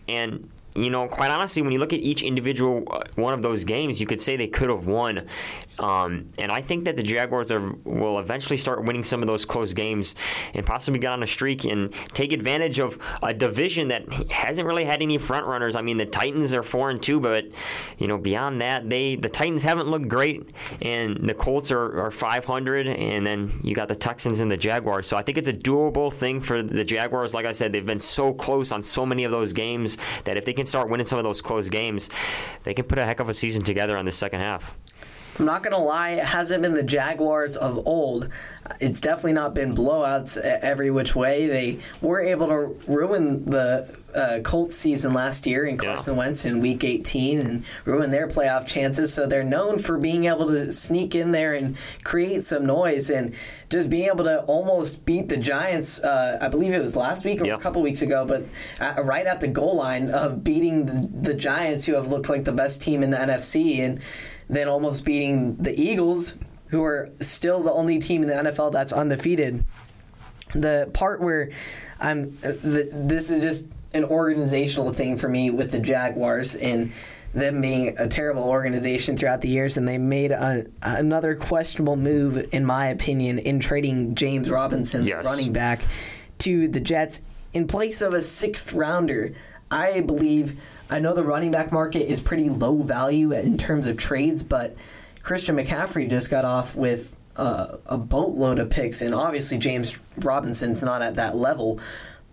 [0.09, 3.65] and you know, quite honestly, when you look at each individual uh, one of those
[3.65, 5.27] games, you could say they could have won.
[5.79, 9.45] Um, and I think that the Jaguars are, will eventually start winning some of those
[9.45, 10.15] close games
[10.55, 14.85] and possibly get on a streak and take advantage of a division that hasn't really
[14.85, 15.77] had any front runners.
[15.77, 17.45] I mean, the Titans are four and two, but
[17.99, 20.51] you know, beyond that, they the Titans haven't looked great,
[20.83, 25.07] and the Colts are, are 500, and then you got the Texans and the Jaguars.
[25.07, 27.35] So I think it's a doable thing for the Jaguars.
[27.35, 30.45] Like I said, they've been so close on so many of those games that if
[30.45, 32.11] they can start winning some of those close games,
[32.65, 34.75] they can put a heck of a season together on the second half.
[35.39, 38.29] I'm not going to lie, it hasn't been the Jaguars of old.
[38.81, 41.47] It's definitely not been blowouts every which way.
[41.47, 46.19] They were able to ruin the uh, Colts season last year in Carson yeah.
[46.19, 49.13] Wentz in Week 18 and ruin their playoff chances.
[49.13, 53.35] So they're known for being able to sneak in there and create some noise and
[53.71, 56.03] just being able to almost beat the Giants.
[56.03, 57.55] Uh, I believe it was last week or yeah.
[57.55, 58.45] a couple weeks ago, but
[58.81, 62.45] uh, right at the goal line of beating the, the Giants, who have looked like
[62.45, 64.01] the best team in the NFC, and
[64.49, 66.37] then almost beating the Eagles,
[66.69, 69.65] who are still the only team in the NFL that's undefeated.
[70.55, 71.51] The part where
[72.01, 76.93] I'm, the, this is just an organizational thing for me with the Jaguars and
[77.35, 82.49] them being a terrible organization throughout the years, and they made a, another questionable move,
[82.53, 85.25] in my opinion, in trading James Robinson, yes.
[85.27, 85.83] running back,
[86.39, 87.21] to the Jets
[87.53, 89.35] in place of a sixth rounder.
[89.71, 90.59] I believe
[90.91, 94.77] I know the running back market is pretty low value in terms of trades, but
[95.23, 101.03] Christian McCaffrey just got off with a boatload of picks, and obviously James Robinson's not
[101.03, 101.79] at that level,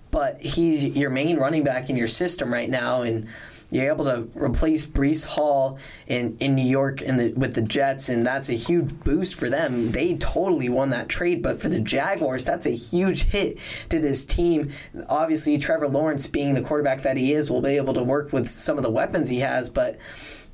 [0.09, 3.27] but he's your main running back in your system right now, and
[3.71, 8.09] you're able to replace Breece Hall in, in New York in the, with the Jets,
[8.09, 9.91] and that's a huge boost for them.
[9.91, 14.23] They totally won that trade, but for the Jaguars, that's a huge hit to this
[14.23, 14.71] team.
[15.09, 18.47] Obviously, Trevor Lawrence, being the quarterback that he is, will be able to work with
[18.47, 19.97] some of the weapons he has, but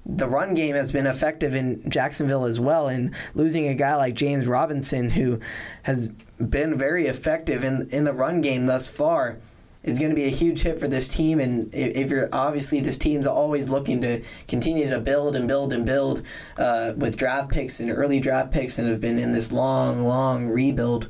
[0.06, 2.88] the run game has been effective in Jacksonville as well.
[2.88, 5.40] And losing a guy like James Robinson, who
[5.84, 9.38] has been very effective in, in the run game thus far,
[9.84, 11.40] is going to be a huge hit for this team.
[11.40, 15.86] And if you're obviously this team's always looking to continue to build and build and
[15.86, 16.22] build
[16.58, 20.48] uh, with draft picks and early draft picks, and have been in this long, long
[20.48, 21.08] rebuild.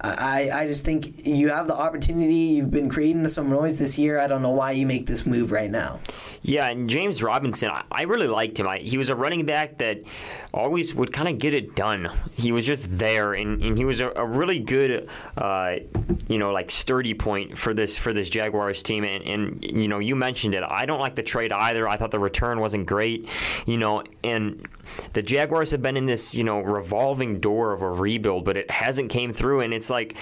[0.00, 2.34] I, I just think you have the opportunity.
[2.34, 4.20] You've been creating some noise this year.
[4.20, 5.98] I don't know why you make this move right now.
[6.42, 8.68] Yeah, and James Robinson, I, I really liked him.
[8.68, 10.02] I, he was a running back that
[10.54, 12.10] always would kind of get it done.
[12.36, 15.76] He was just there, and, and he was a, a really good, uh,
[16.28, 19.02] you know, like sturdy point for this for this Jaguars team.
[19.02, 20.62] And, and you know, you mentioned it.
[20.62, 21.88] I don't like the trade either.
[21.88, 23.28] I thought the return wasn't great.
[23.66, 24.64] You know, and
[25.12, 28.70] the Jaguars have been in this you know revolving door of a rebuild, but it
[28.70, 30.16] hasn't came through, and it's like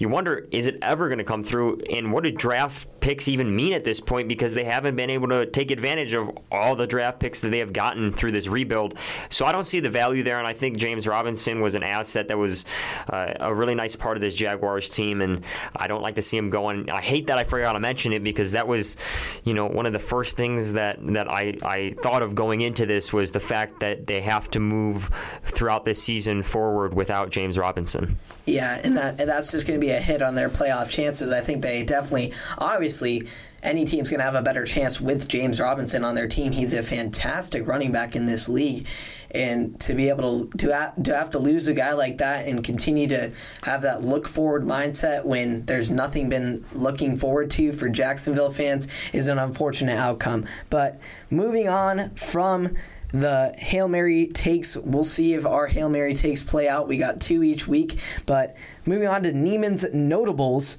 [0.00, 1.82] you wonder is it ever going to come through?
[1.92, 4.26] And what do draft picks even mean at this point?
[4.26, 7.60] Because they haven't been able to take advantage of all the draft picks that they
[7.60, 8.98] have gotten through this rebuild.
[9.28, 12.28] So i don't see the value there and i think james robinson was an asset
[12.28, 12.64] that was
[13.08, 15.44] uh, a really nice part of this jaguars team and
[15.76, 18.22] i don't like to see him going i hate that i forgot to mention it
[18.22, 18.96] because that was
[19.44, 22.86] you know one of the first things that that i, I thought of going into
[22.86, 25.10] this was the fact that they have to move
[25.44, 29.84] throughout this season forward without james robinson yeah and that and that's just going to
[29.84, 31.32] be a hit on their playoff chances.
[31.32, 33.28] I think they definitely, obviously,
[33.62, 36.52] any team's going to have a better chance with James Robinson on their team.
[36.52, 38.86] He's a fantastic running back in this league,
[39.30, 42.64] and to be able to to, to have to lose a guy like that and
[42.64, 47.88] continue to have that look forward mindset when there's nothing been looking forward to for
[47.88, 50.46] Jacksonville fans is an unfortunate outcome.
[50.70, 51.00] But
[51.30, 52.76] moving on from
[53.12, 54.76] the Hail Mary takes.
[54.76, 56.88] We'll see if our Hail Mary takes play out.
[56.88, 57.98] We got two each week.
[58.26, 60.78] But moving on to Niemann's notables.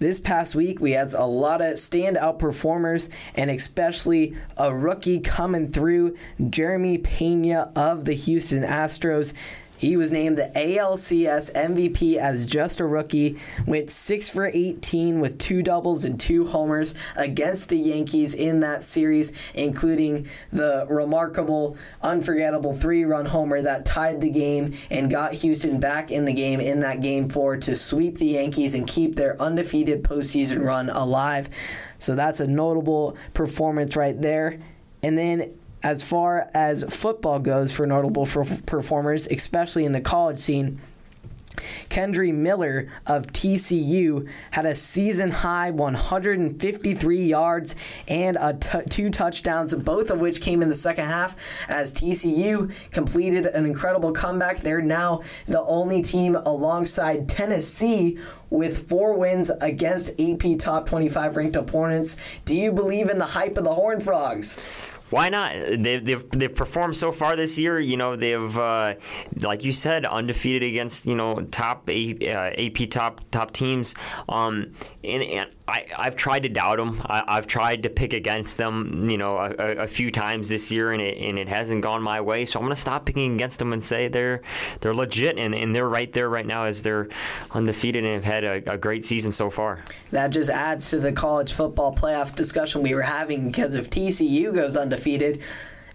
[0.00, 5.66] This past week, we had a lot of standout performers, and especially a rookie coming
[5.66, 6.16] through,
[6.50, 9.32] Jeremy Pena of the Houston Astros.
[9.78, 15.38] He was named the ALCS MVP as just a rookie, went 6 for 18 with
[15.38, 22.74] two doubles and two homers against the Yankees in that series, including the remarkable, unforgettable
[22.74, 26.80] three run homer that tied the game and got Houston back in the game in
[26.80, 31.48] that game four to sweep the Yankees and keep their undefeated postseason run alive.
[31.98, 34.58] So that's a notable performance right there.
[35.04, 40.38] And then as far as football goes for notable for performers, especially in the college
[40.38, 40.80] scene,
[41.90, 47.74] Kendre Miller of TCU had a season high 153 yards
[48.06, 48.38] and
[48.90, 51.36] two touchdowns, both of which came in the second half
[51.68, 54.60] as TCU completed an incredible comeback.
[54.60, 58.18] They're now the only team alongside Tennessee
[58.50, 62.16] with four wins against AP top 25 ranked opponents.
[62.44, 64.58] Do you believe in the hype of the Horned Frogs?
[65.10, 65.52] Why not?
[65.52, 67.80] They've, they've, they've performed so far this year.
[67.80, 68.94] You know, they've, uh,
[69.40, 73.94] like you said, undefeated against, you know, top uh, AP top top teams.
[74.28, 77.02] Um, and, and I, I've tried to doubt them.
[77.04, 80.92] I, have tried to pick against them, you know, a, a, few times this year,
[80.92, 82.46] and it, and it hasn't gone my way.
[82.46, 84.40] So I'm going to stop picking against them and say they're
[84.80, 87.08] they're legit, and, and they're right there right now as they're
[87.50, 89.84] undefeated and have had a, a great season so far.
[90.10, 94.54] That just adds to the college football playoff discussion we were having because if TCU
[94.54, 95.42] goes undefeated,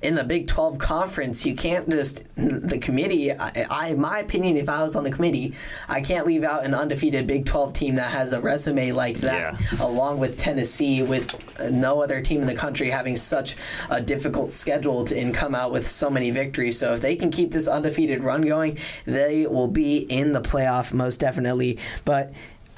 [0.03, 3.31] in the Big 12 conference, you can't just the committee.
[3.31, 5.53] I, I, my opinion, if I was on the committee,
[5.87, 9.59] I can't leave out an undefeated Big 12 team that has a resume like that,
[9.59, 9.83] yeah.
[9.83, 13.55] along with Tennessee, with no other team in the country having such
[13.89, 16.77] a difficult schedule to, and come out with so many victories.
[16.77, 20.93] So if they can keep this undefeated run going, they will be in the playoff
[20.93, 21.79] most definitely.
[22.03, 22.33] But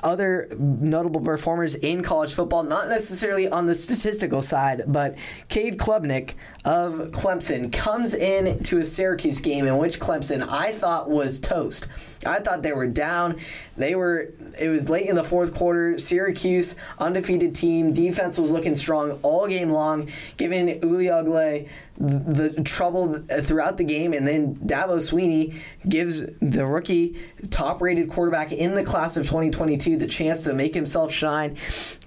[0.05, 5.15] other notable performers in college football, not necessarily on the statistical side, but
[5.49, 11.09] Cade Klubnik of Clemson comes in to a Syracuse game in which Clemson I thought
[11.09, 11.87] was toast.
[12.25, 13.39] I thought they were down.
[13.77, 14.29] They were.
[14.57, 15.97] It was late in the fourth quarter.
[15.99, 23.77] Syracuse, undefeated team, defense was looking strong all game long, giving Uiagalelei the trouble throughout
[23.77, 25.55] the game, and then Dabo Swinney
[25.87, 27.17] gives the rookie,
[27.51, 31.55] top-rated quarterback in the class of 2022 the chance to make himself shine.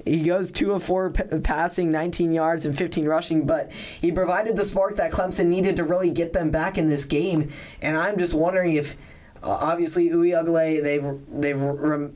[0.05, 4.57] He goes two of four p- passing, 19 yards and 15 rushing, but he provided
[4.57, 7.51] the spark that Clemson needed to really get them back in this game.
[7.81, 8.97] And I'm just wondering if
[9.43, 12.11] obviously Uiagalelei, they've they've re-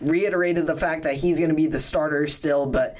[0.00, 2.96] reiterated the fact that he's going to be the starter still, but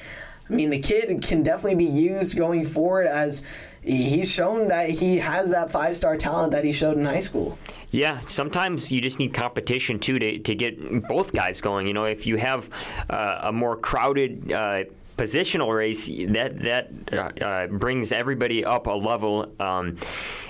[0.49, 3.41] I mean, the kid can definitely be used going forward as
[3.81, 7.57] he's shown that he has that five star talent that he showed in high school.
[7.91, 11.87] Yeah, sometimes you just need competition too to, to get both guys going.
[11.87, 12.69] You know, if you have
[13.09, 14.83] uh, a more crowded uh,
[15.21, 19.51] positional race, that that uh, uh, brings everybody up a level.
[19.59, 19.97] Um,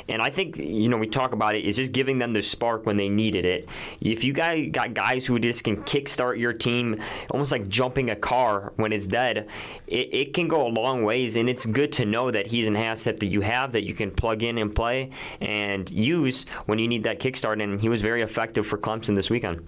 [0.07, 2.86] and I think you know we talk about it is just giving them the spark
[2.86, 3.67] when they needed it.
[3.99, 7.01] If you guys got guys who just can kickstart your team,
[7.32, 9.49] almost like jumping a car when it's dead,
[9.88, 11.36] it, it can go a long ways.
[11.36, 14.11] And it's good to know that he's an asset that you have that you can
[14.11, 15.09] plug in and play
[15.41, 17.61] and use when you need that kickstart.
[17.61, 19.67] And he was very effective for Clemson this weekend.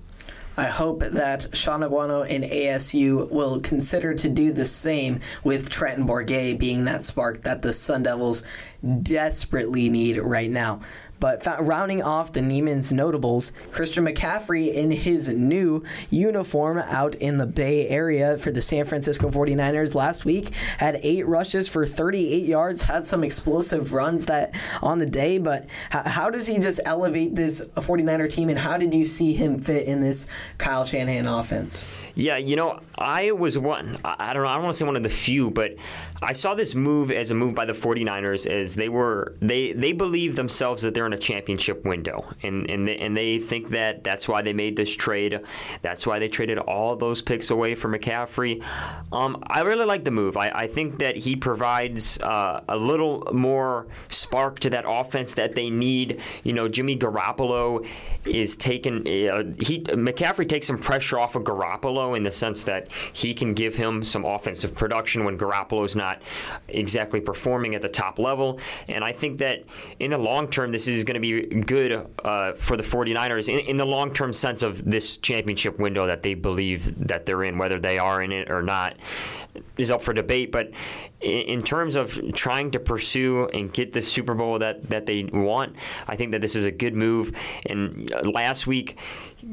[0.55, 6.05] I hope that Shaun Aguano and ASU will consider to do the same with Trenton
[6.05, 8.43] Bourguet being that spark that the Sun Devils
[9.01, 10.81] desperately need right now.
[11.23, 17.45] But rounding off the Niemann's notables, Christian McCaffrey in his new uniform out in the
[17.45, 22.83] Bay Area for the San Francisco 49ers last week had eight rushes for 38 yards,
[22.83, 25.37] had some explosive runs that on the day.
[25.37, 29.31] But how, how does he just elevate this 49er team, and how did you see
[29.33, 31.87] him fit in this Kyle Shanahan offense?
[32.15, 34.95] Yeah, you know, I was one, I don't know, I don't want to say one
[34.95, 35.75] of the few, but
[36.21, 39.93] I saw this move as a move by the 49ers as they were, they, they
[39.93, 42.31] believe themselves that they're in a championship window.
[42.43, 45.39] And, and, they, and they think that that's why they made this trade.
[45.81, 48.63] That's why they traded all those picks away for McCaffrey.
[49.11, 50.37] Um, I really like the move.
[50.37, 55.55] I, I think that he provides uh, a little more spark to that offense that
[55.55, 56.21] they need.
[56.43, 57.87] You know, Jimmy Garoppolo
[58.23, 62.63] is taking, uh, he, McCaffrey takes some pressure off of Garoppolo Garoppolo in the sense
[62.65, 66.21] that he can give him some offensive production when Garoppolo's not
[66.67, 68.59] exactly performing at the top level.
[68.87, 69.63] And I think that
[69.99, 73.59] in the long term, this is going to be good uh, for the 49ers in,
[73.65, 77.57] in the long term sense of this championship window that they believe that they're in,
[77.57, 78.95] whether they are in it or not
[79.77, 80.51] is up for debate.
[80.51, 80.71] But
[81.21, 85.75] in terms of trying to pursue and get the Super Bowl that, that they want,
[86.07, 87.31] I think that this is a good move.
[87.65, 88.97] And last week,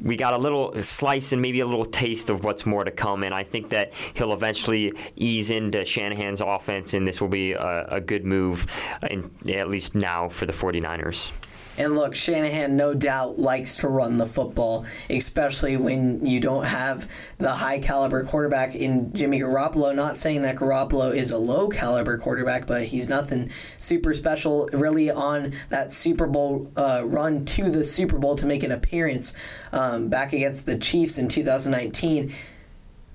[0.03, 3.23] we got a little slice and maybe a little taste of what's more to come.
[3.23, 7.87] And I think that he'll eventually ease into Shanahan's offense, and this will be a,
[7.89, 8.67] a good move,
[9.09, 11.33] in, at least now, for the 49ers.
[11.81, 17.09] And look, Shanahan no doubt likes to run the football, especially when you don't have
[17.39, 19.95] the high caliber quarterback in Jimmy Garoppolo.
[19.95, 25.11] Not saying that Garoppolo is a low caliber quarterback, but he's nothing super special really
[25.11, 29.33] on that Super Bowl uh, run to the Super Bowl to make an appearance
[29.81, 32.33] um, back against the Chiefs in 2019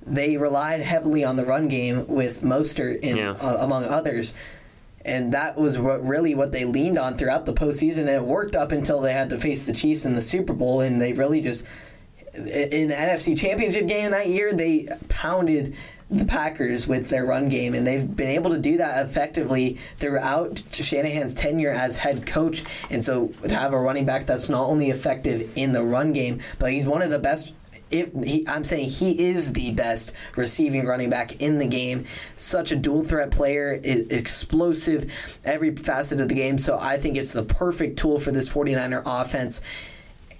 [0.07, 3.32] they relied heavily on the run game with Mostert yeah.
[3.32, 4.36] uh, among others
[5.05, 7.99] and that was what really what they leaned on throughout the postseason.
[7.99, 10.82] And it worked up until they had to face the Chiefs in the Super Bowl,
[10.82, 11.63] and they really just
[12.34, 15.76] in the NFC Championship game that year they pounded
[16.09, 20.61] the Packers with their run game, and they've been able to do that effectively throughout
[20.71, 22.63] Shanahan's tenure as head coach.
[22.89, 26.41] And so to have a running back that's not only effective in the run game,
[26.59, 27.53] but he's one of the best
[27.91, 32.05] if he, I'm saying he is the best receiving running back in the game.
[32.35, 35.11] Such a dual threat player, explosive
[35.43, 36.57] every facet of the game.
[36.57, 39.61] So I think it's the perfect tool for this 49er offense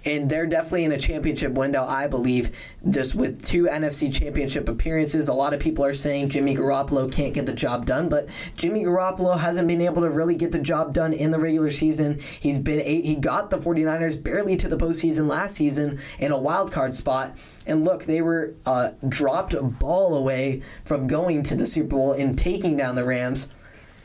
[0.06, 2.56] and they're definitely in a championship window, I believe,
[2.88, 5.28] just with two NFC championship appearances.
[5.28, 8.84] A lot of people are saying Jimmy Garoppolo can't get the job done, but Jimmy
[8.84, 12.20] Garoppolo hasn't been able to really get the job done in the regular season.
[12.38, 16.38] He's been eight, he got the 49ers barely to the postseason last season in a
[16.38, 17.36] wild card spot.
[17.66, 22.12] And look, they were uh, dropped a ball away from going to the Super Bowl
[22.12, 23.48] and taking down the Rams.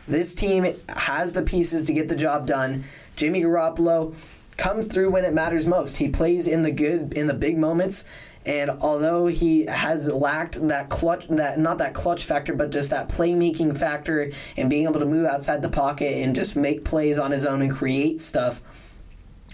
[0.08, 2.86] This team has the pieces to get the job done.
[3.16, 4.16] Jimmy Garoppolo
[4.58, 5.98] comes through when it matters most.
[5.98, 8.04] He plays in the good, in the big moments.
[8.46, 13.08] And although he has lacked that clutch, that not that clutch factor, but just that
[13.08, 17.30] playmaking factor and being able to move outside the pocket and just make plays on
[17.30, 18.60] his own and create stuff,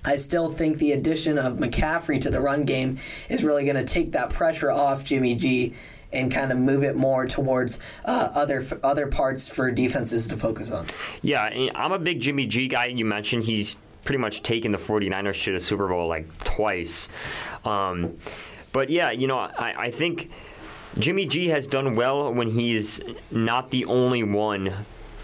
[0.06, 3.84] I still think the addition of McCaffrey to the run game is really going to
[3.84, 5.74] take that pressure off Jimmy G
[6.14, 10.72] and kind of move it more towards uh, other other parts for defenses to focus
[10.72, 10.86] on.
[11.22, 12.86] Yeah, I'm a big Jimmy G guy.
[12.86, 13.78] You mentioned he's
[14.08, 17.10] pretty much taken the 49ers to the Super Bowl like twice.
[17.66, 18.18] Um,
[18.72, 20.32] but yeah, you know, I, I think
[20.98, 23.02] Jimmy G has done well when he's
[23.32, 24.72] not the only one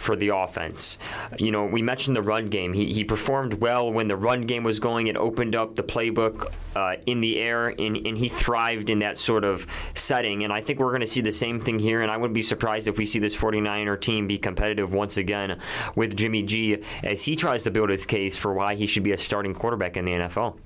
[0.03, 0.97] for the offense.
[1.37, 2.73] You know, we mentioned the run game.
[2.73, 5.07] He, he performed well when the run game was going.
[5.07, 9.17] It opened up the playbook uh, in the air, and, and he thrived in that
[9.17, 10.43] sort of setting.
[10.43, 12.41] And I think we're going to see the same thing here, and I wouldn't be
[12.41, 15.59] surprised if we see this 49er team be competitive once again
[15.95, 19.13] with Jimmy G as he tries to build his case for why he should be
[19.13, 20.57] a starting quarterback in the NFL.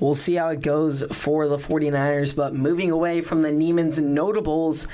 [0.00, 4.86] We'll see how it goes for the 49ers, but moving away from the Niemann's notables,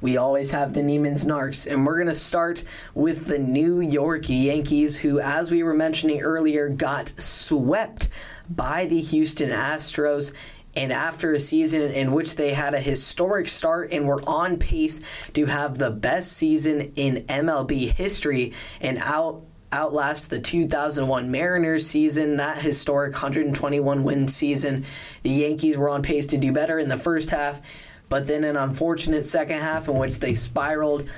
[0.00, 1.70] we always have the Niemann's Narcs.
[1.70, 2.62] And we're going to start
[2.94, 8.08] with the New York Yankees, who, as we were mentioning earlier, got swept
[8.48, 10.32] by the Houston Astros
[10.76, 15.00] and after a season in which they had a historic start and were on pace
[15.32, 19.42] to have the best season in MLB history and out
[19.72, 24.84] outlast the 2001 Mariners season, that historic 121 win season.
[25.22, 27.60] The Yankees were on pace to do better in the first half,
[28.08, 31.08] but then an unfortunate second half in which they spiraled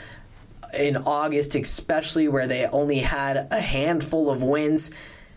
[0.74, 4.90] in August, especially where they only had a handful of wins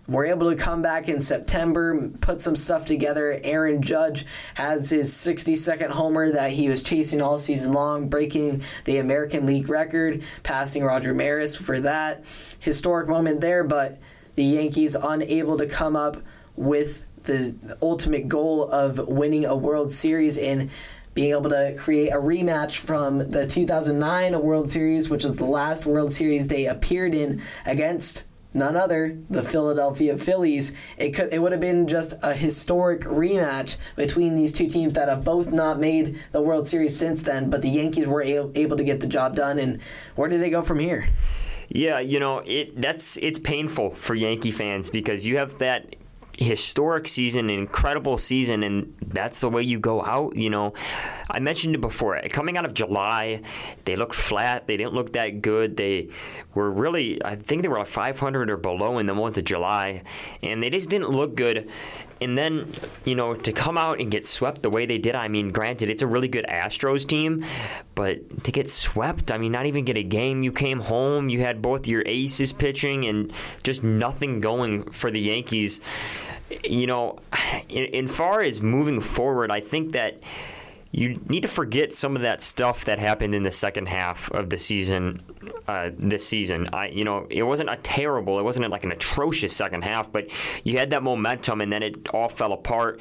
[0.07, 3.39] were able to come back in September, put some stuff together.
[3.43, 4.25] Aaron Judge
[4.55, 9.45] has his 60 second homer that he was chasing all season long, breaking the American
[9.45, 12.25] League record, passing Roger Maris for that.
[12.59, 13.99] Historic moment there, but
[14.35, 16.17] the Yankees unable to come up
[16.55, 20.69] with the ultimate goal of winning a World Series and
[21.13, 25.85] being able to create a rematch from the 2009 World Series, which was the last
[25.85, 30.73] World Series they appeared in against none other the Philadelphia Phillies.
[30.97, 35.09] It could it would have been just a historic rematch between these two teams that
[35.09, 38.83] have both not made the World Series since then, but the Yankees were able to
[38.83, 39.81] get the job done and
[40.15, 41.07] where do they go from here?
[41.69, 45.95] Yeah, you know, it that's it's painful for Yankee fans because you have that
[46.41, 50.35] historic season, an incredible season, and that's the way you go out.
[50.35, 50.73] You know,
[51.29, 52.17] I mentioned it before.
[52.17, 53.41] Eh, coming out of July,
[53.85, 54.67] they looked flat.
[54.67, 55.77] They didn't look that good.
[55.77, 56.09] They
[56.53, 60.03] were really, I think they were like 500 or below in the month of July,
[60.41, 61.69] and they just didn't look good.
[62.19, 62.71] And then,
[63.03, 65.89] you know, to come out and get swept the way they did, I mean, granted,
[65.89, 67.45] it's a really good Astros team,
[67.95, 70.43] but to get swept, I mean, not even get a game.
[70.43, 73.33] You came home, you had both your aces pitching, and
[73.63, 75.81] just nothing going for the Yankees.
[76.63, 77.19] You know,
[77.69, 80.19] in, in far as moving forward, I think that
[80.91, 84.49] you need to forget some of that stuff that happened in the second half of
[84.49, 85.21] the season.
[85.67, 89.55] Uh, this season, I you know it wasn't a terrible, it wasn't like an atrocious
[89.55, 90.29] second half, but
[90.63, 92.99] you had that momentum and then it all fell apart.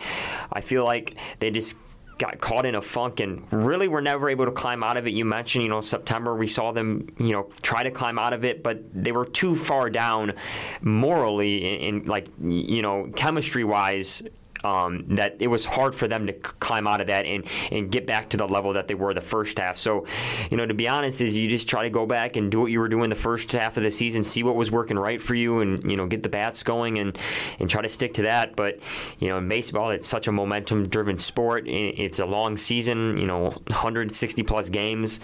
[0.53, 1.77] I feel like they just
[2.21, 5.15] got caught in a funk and really were never able to climb out of it.
[5.15, 8.45] You mentioned, you know, September we saw them, you know, try to climb out of
[8.45, 10.35] it, but they were too far down
[10.83, 14.23] morally and, in like, you know, chemistry wise
[14.65, 18.07] um, that it was hard for them to climb out of that and, and get
[18.07, 19.79] back to the level that they were the first half.
[19.79, 20.07] So,
[20.51, 22.71] you know, to be honest, is you just try to go back and do what
[22.71, 25.35] you were doing the first half of the season, see what was working right for
[25.35, 27.19] you, and you know, get the bats going and
[27.59, 28.57] and try to stick to that.
[28.57, 28.81] But
[29.19, 31.65] you know, in baseball, it's such a momentum-driven sport.
[31.67, 33.17] It's a long season.
[33.17, 35.21] You know, 160 plus games.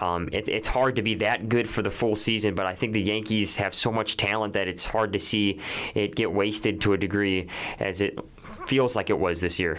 [0.00, 2.54] Um, it, it's hard to be that good for the full season.
[2.54, 5.60] But I think the Yankees have so much talent that it's hard to see
[5.94, 8.18] it get wasted to a degree as it
[8.66, 9.78] feels like it was this year.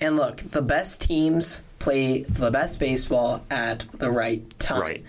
[0.00, 4.80] And look, the best teams play the best baseball at the right time.
[4.80, 5.04] Right.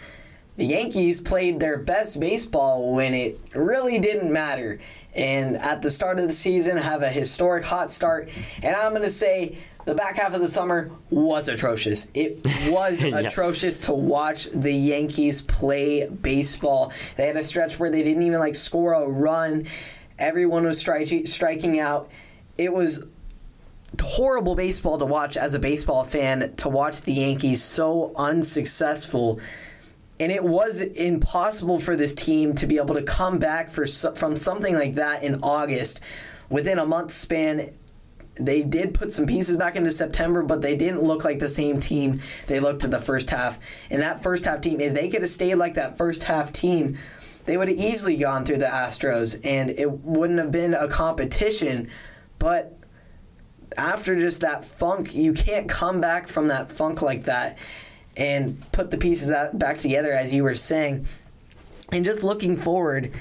[0.58, 4.80] The Yankees played their best baseball when it really didn't matter.
[5.14, 8.30] And at the start of the season, have a historic hot start.
[8.64, 12.08] And I'm going to say the back half of the summer was atrocious.
[12.14, 13.20] It was yeah.
[13.20, 16.92] atrocious to watch the Yankees play baseball.
[17.18, 19.68] They had a stretch where they didn't even like score a run.
[20.18, 22.10] Everyone was stri- striking out
[22.58, 23.04] it was
[24.02, 29.40] horrible baseball to watch as a baseball fan to watch the Yankees so unsuccessful.
[30.20, 34.36] And it was impossible for this team to be able to come back for from
[34.36, 36.00] something like that in August
[36.50, 37.72] within a month span.
[38.36, 41.80] They did put some pieces back into September, but they didn't look like the same
[41.80, 43.60] team they looked at the first half.
[43.90, 46.98] And that first half team, if they could have stayed like that first half team,
[47.46, 51.90] they would have easily gone through the Astros, and it wouldn't have been a competition
[52.40, 52.78] but
[53.78, 57.58] after just that funk, you can't come back from that funk like that
[58.18, 61.06] and put the pieces back together, as you were saying.
[61.92, 63.12] And just looking forward,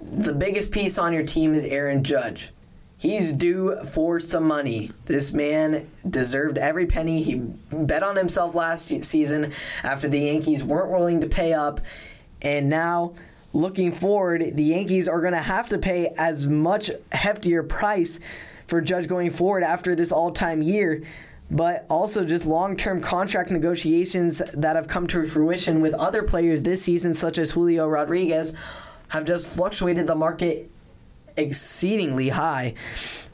[0.00, 2.50] the biggest piece on your team is Aaron Judge.
[2.96, 4.90] He's due for some money.
[5.04, 7.22] This man deserved every penny.
[7.22, 7.36] He
[7.70, 9.52] bet on himself last season
[9.84, 11.80] after the Yankees weren't willing to pay up.
[12.42, 13.14] And now
[13.52, 18.20] looking forward, the Yankees are going to have to pay as much heftier price
[18.66, 21.02] for Judge going forward after this all-time year.
[21.50, 26.82] But also just long-term contract negotiations that have come to fruition with other players this
[26.82, 28.54] season, such as Julio Rodriguez,
[29.08, 30.70] have just fluctuated the market
[31.38, 32.74] exceedingly high.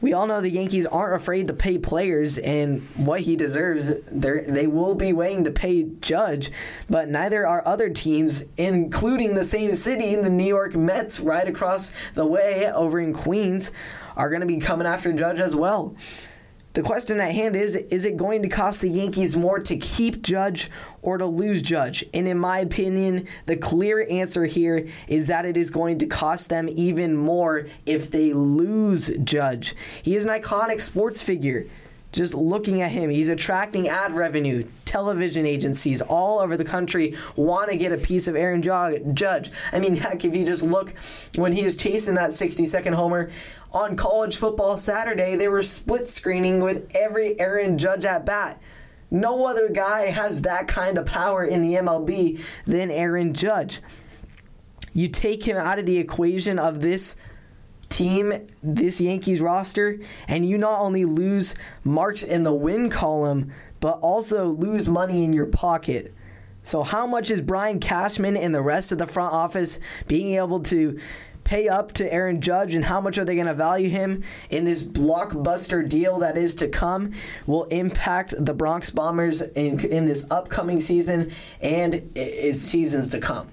[0.01, 3.93] We all know the Yankees aren't afraid to pay players and what he deserves.
[4.11, 6.53] They they will be waiting to pay Judge,
[6.89, 11.93] but neither are other teams, including the same city, the New York Mets, right across
[12.15, 13.73] the way over in Queens,
[14.17, 15.97] are going to be coming after Judge as well.
[16.75, 20.23] The question at hand is is it going to cost the Yankees more to keep
[20.23, 20.71] Judge
[21.03, 22.05] or to lose Judge?
[22.13, 26.49] And in my opinion, the clear answer here is that it is going to cost
[26.49, 29.75] them even more if they lose Judge.
[30.03, 31.67] He is an iconic sports figure.
[32.15, 34.65] Just looking at him, he's attracting ad revenue.
[34.85, 39.51] Television agencies all over the country want to get a piece of Aaron Judge.
[39.73, 40.95] I mean, heck, if you just look
[41.35, 43.31] when he was chasing that 60 second homer
[43.73, 48.63] on college football Saturday, they were split screening with every Aaron Judge at bat.
[49.11, 53.81] No other guy has that kind of power in the MLB than Aaron Judge.
[54.93, 57.17] You take him out of the equation of this
[57.95, 58.33] team,
[58.63, 64.49] this Yankees roster, and you not only lose marks in the win column, but also
[64.49, 66.13] lose money in your pocket.
[66.63, 69.79] So, how much is Brian Cashman and the rest of the front office
[70.09, 70.99] being able to
[71.45, 74.65] pay up to Aaron Judge and how much are they going to value him in
[74.65, 77.13] this blockbuster deal that is to come
[77.47, 83.49] will impact the Bronx Bombers in, in this upcoming season and its seasons to come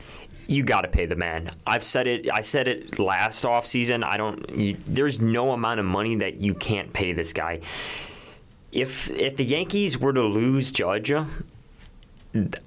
[0.52, 1.52] you got to pay the man.
[1.66, 2.30] I've said it.
[2.32, 4.04] I said it last off season.
[4.04, 4.50] I don't.
[4.50, 7.62] You, there's no amount of money that you can't pay this guy.
[8.72, 11.12] If if the Yankees were to lose Judge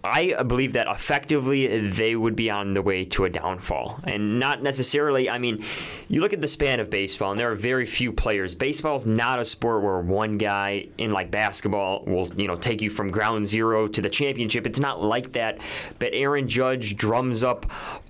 [0.03, 4.01] I believe that effectively they would be on the way to a downfall.
[4.05, 5.65] And not necessarily, I mean,
[6.09, 8.55] you look at the span of baseball, and there are very few players.
[8.55, 12.83] Baseball is not a sport where one guy in like basketball will, you know, take
[12.83, 14.67] you from ground zero to the championship.
[14.67, 15.59] It's not like that.
[15.99, 17.65] But Aaron Judge drums up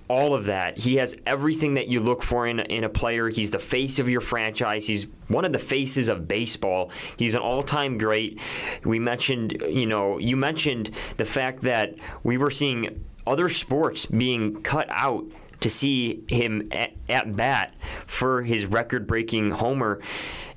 [0.07, 0.77] all of that.
[0.77, 3.29] He has everything that you look for in, in a player.
[3.29, 4.85] He's the face of your franchise.
[4.87, 6.91] He's one of the faces of baseball.
[7.17, 8.39] He's an all-time great.
[8.83, 14.61] We mentioned, you know, you mentioned the fact that we were seeing other sports being
[14.61, 15.25] cut out
[15.61, 17.73] to see him at, at bat
[18.05, 20.01] for his record-breaking homer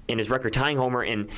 [0.08, 1.28] and his record tying homer and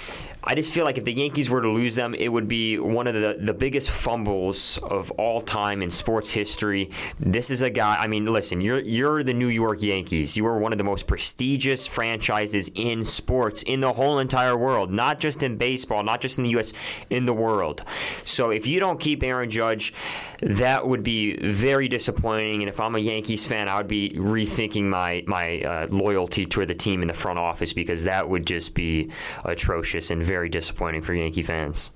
[0.42, 3.06] I just feel like if the Yankees were to lose them, it would be one
[3.06, 6.90] of the, the biggest fumbles of all time in sports history.
[7.18, 7.96] This is a guy.
[7.96, 10.36] I mean, listen, you're you're the New York Yankees.
[10.36, 14.90] You are one of the most prestigious franchises in sports in the whole entire world,
[14.90, 16.72] not just in baseball, not just in the U.S.,
[17.10, 17.82] in the world.
[18.24, 19.92] So if you don't keep Aaron Judge,
[20.40, 22.62] that would be very disappointing.
[22.62, 26.68] And if I'm a Yankees fan, I would be rethinking my my uh, loyalty toward
[26.68, 29.10] the team in the front office because that would just be
[29.44, 31.90] atrocious and very disappointing for Yankee fans.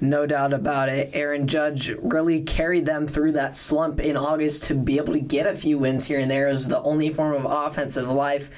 [0.00, 1.10] No doubt about it.
[1.12, 5.46] Aaron Judge really carried them through that slump in August to be able to get
[5.46, 6.48] a few wins here and there.
[6.48, 8.50] It was the only form of offensive life.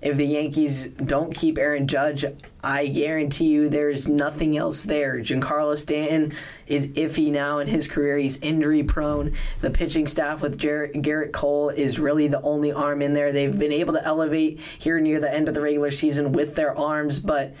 [0.00, 2.24] If the Yankees don't keep Aaron Judge,
[2.62, 5.18] I guarantee you there's nothing else there.
[5.18, 6.32] Giancarlo Stanton
[6.68, 8.18] is iffy now in his career.
[8.18, 9.32] He's injury prone.
[9.62, 13.32] The pitching staff with Gerrit Cole is really the only arm in there.
[13.32, 16.76] They've been able to elevate here near the end of the regular season with their
[16.78, 17.54] arms, but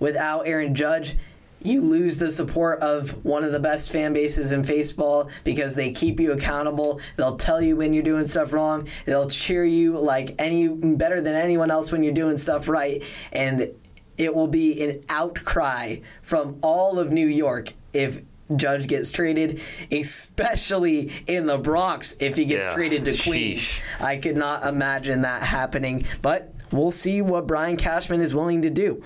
[0.00, 1.16] without Aaron Judge,
[1.62, 5.90] you lose the support of one of the best fan bases in baseball because they
[5.90, 7.00] keep you accountable.
[7.16, 8.88] They'll tell you when you're doing stuff wrong.
[9.04, 13.04] They'll cheer you like any better than anyone else when you're doing stuff right.
[13.32, 13.74] And
[14.16, 18.20] it will be an outcry from all of New York if
[18.56, 19.60] Judge gets traded,
[19.92, 23.78] especially in the Bronx if he gets yeah, traded to Queens.
[24.00, 28.70] I could not imagine that happening, but we'll see what Brian Cashman is willing to
[28.70, 29.02] do.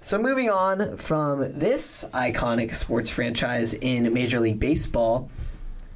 [0.00, 5.28] So, moving on from this iconic sports franchise in Major League Baseball,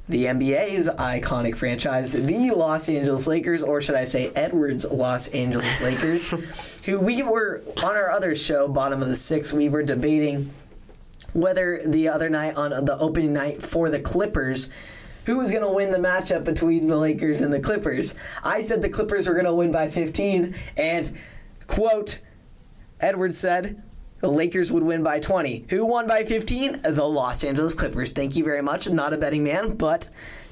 [0.09, 5.81] the NBA's iconic franchise, the Los Angeles Lakers, or should I say Edwards Los Angeles
[5.81, 10.51] Lakers, who we were on our other show, Bottom of the Six, we were debating
[11.31, 14.69] whether the other night on the opening night for the Clippers,
[15.25, 18.15] who was going to win the matchup between the Lakers and the Clippers.
[18.43, 21.17] I said the Clippers were going to win by 15, and
[21.67, 22.19] quote,
[22.99, 23.81] Edwards said,
[24.23, 25.65] the Lakers would win by 20.
[25.67, 26.83] Who won by 15?
[26.83, 28.13] The Los Angeles Clippers.
[28.13, 28.87] Thank you very much.
[28.87, 30.07] I'm not a betting man, but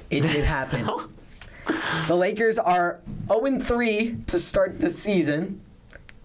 [0.09, 0.86] it did happen.
[2.07, 2.99] the Lakers are
[3.30, 5.61] 0 3 to start the season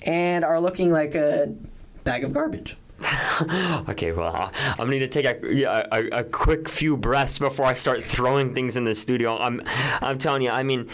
[0.02, 1.54] and are looking like a
[2.02, 2.76] bag of garbage.
[3.88, 7.74] okay, well, I'm gonna need to take a, a, a, quick few breaths before I
[7.74, 9.38] start throwing things in the studio.
[9.38, 9.62] I'm,
[10.02, 10.88] I'm telling you, I mean,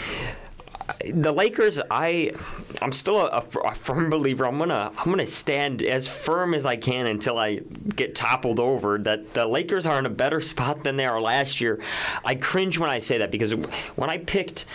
[1.12, 2.32] the Lakers, I,
[2.80, 4.46] I'm still a, a, firm believer.
[4.46, 7.60] I'm gonna, I'm gonna stand as firm as I can until I
[7.94, 8.98] get toppled over.
[8.98, 11.80] That the Lakers are in a better spot than they are last year.
[12.24, 14.66] I cringe when I say that because when I picked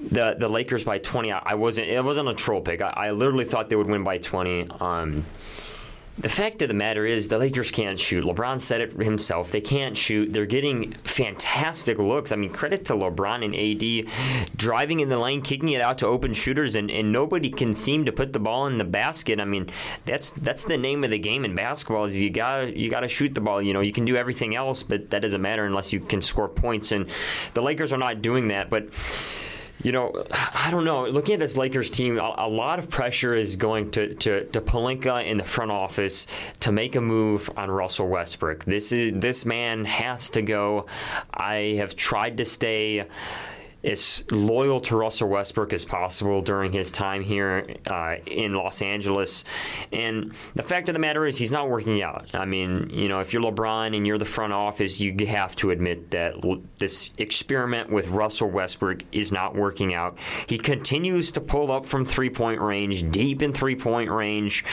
[0.00, 1.88] the the Lakers by 20, I wasn't.
[1.88, 2.82] It wasn't a troll pick.
[2.82, 4.68] I, I literally thought they would win by 20.
[4.80, 5.24] Um,
[6.16, 8.24] the fact of the matter is, the Lakers can't shoot.
[8.24, 9.50] LeBron said it himself.
[9.50, 10.32] They can't shoot.
[10.32, 12.30] They're getting fantastic looks.
[12.30, 16.06] I mean, credit to LeBron and AD driving in the lane, kicking it out to
[16.06, 19.40] open shooters, and, and nobody can seem to put the ball in the basket.
[19.40, 19.68] I mean,
[20.04, 22.04] that's that's the name of the game in basketball.
[22.04, 23.60] Is you got you got to shoot the ball.
[23.60, 26.48] You know, you can do everything else, but that doesn't matter unless you can score
[26.48, 26.92] points.
[26.92, 27.10] And
[27.54, 28.70] the Lakers are not doing that.
[28.70, 28.94] But
[29.84, 31.06] you know, I don't know.
[31.06, 34.60] Looking at this Lakers team, a, a, lot of pressure is going to, to, to
[34.62, 36.26] Pelinka in the front office
[36.60, 38.64] to make a move on Russell Westbrook.
[38.64, 40.86] This is this man has to go.
[41.32, 43.06] I have tried to stay
[43.84, 49.44] as loyal to Russell Westbrook as possible during his time here uh, in Los Angeles.
[49.92, 52.34] And the fact of the matter is, he's not working out.
[52.34, 55.70] I mean, you know, if you're LeBron and you're the front office, you have to
[55.70, 56.34] admit that
[56.78, 60.18] this experiment with Russell Westbrook is not working out.
[60.48, 64.64] He continues to pull up from three point range, deep in three point range,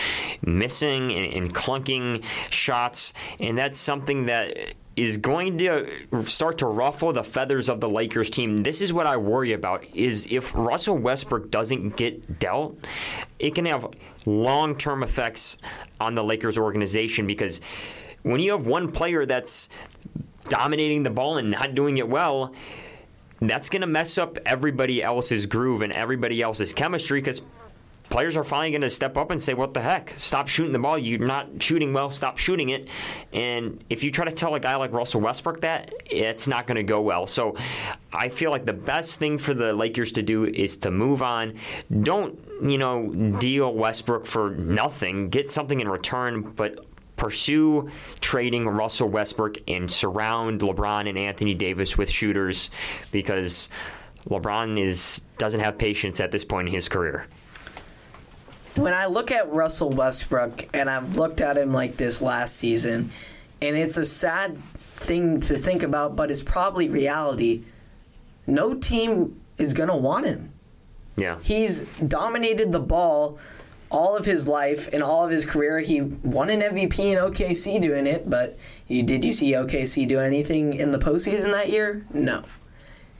[0.41, 3.13] missing and, and clunking shots.
[3.39, 5.87] And that's something that is going to
[6.25, 8.57] start to ruffle the feathers of the Lakers team.
[8.57, 12.77] This is what I worry about is if Russell Westbrook doesn't get dealt,
[13.39, 13.87] it can have
[14.25, 15.57] long-term effects
[15.99, 17.61] on the Lakers organization because
[18.23, 19.69] when you have one player that's
[20.49, 22.53] dominating the ball and not doing it well,
[23.39, 27.41] that's going to mess up everybody else's groove and everybody else's chemistry because
[28.11, 30.13] players are finally going to step up and say, "What the heck?
[30.17, 30.97] Stop shooting the ball.
[30.99, 32.11] You're not shooting well.
[32.11, 32.87] Stop shooting it."
[33.33, 36.75] And if you try to tell a guy like Russell Westbrook that, it's not going
[36.75, 37.25] to go well.
[37.25, 37.55] So,
[38.13, 41.53] I feel like the best thing for the Lakers to do is to move on.
[42.03, 43.09] Don't you know
[43.39, 45.29] deal Westbrook for nothing.
[45.29, 46.85] Get something in return, but
[47.15, 47.89] pursue
[48.19, 52.71] trading Russell Westbrook and surround LeBron and Anthony Davis with shooters
[53.11, 53.69] because
[54.27, 57.27] LeBron is doesn't have patience at this point in his career
[58.75, 63.11] when I look at Russell Westbrook and I've looked at him like this last season,
[63.61, 64.57] and it's a sad
[64.95, 67.63] thing to think about, but it's probably reality.
[68.47, 70.51] No team is going to want him.
[71.17, 71.37] Yeah.
[71.41, 73.37] He's dominated the ball
[73.89, 75.79] all of his life and all of his career.
[75.81, 78.57] He won an MVP in OKC doing it, but
[78.87, 82.05] you, did you see OKC do anything in the postseason that year?
[82.13, 82.43] No.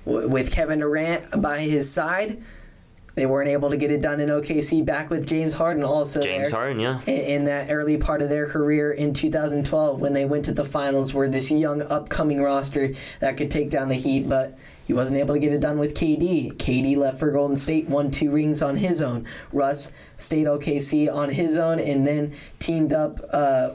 [0.06, 2.42] W- with Kevin Durant by his side,
[3.16, 6.50] they weren't able to get it done in OKC back with James Harden also James
[6.50, 7.02] there, Harden, yeah.
[7.08, 10.66] In, in, that early part of their career in 2012 when they went to the
[10.66, 14.58] finals were this young upcoming roster that could take down the Heat, but
[14.92, 16.54] he wasn't able to get it done with KD.
[16.56, 19.26] KD left for Golden State, won two rings on his own.
[19.54, 23.72] Russ stayed OKC on his own and then teamed up uh,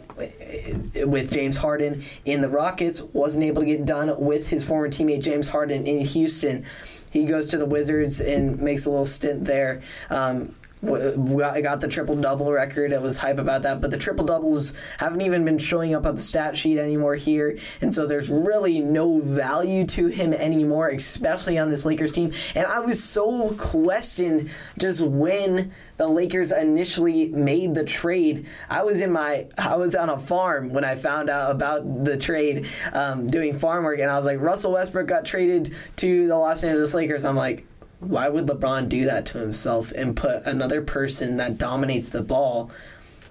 [1.07, 3.01] with James Harden in the Rockets.
[3.01, 6.66] Wasn't able to get done with his former teammate James Harden in Houston.
[7.11, 9.83] He goes to the Wizards and makes a little stint there.
[10.11, 10.55] Um,
[10.89, 12.93] I got the triple double record.
[12.93, 16.16] It was hype about that, but the triple doubles haven't even been showing up on
[16.16, 21.59] the stat sheet anymore here, and so there's really no value to him anymore, especially
[21.59, 22.32] on this Lakers team.
[22.55, 28.47] And I was so questioned just when the Lakers initially made the trade.
[28.68, 32.16] I was in my I was on a farm when I found out about the
[32.16, 36.37] trade, um, doing farm work, and I was like, Russell Westbrook got traded to the
[36.37, 37.24] Los Angeles Lakers.
[37.24, 37.66] I'm like
[38.01, 42.71] why would LeBron do that to himself and put another person that dominates the ball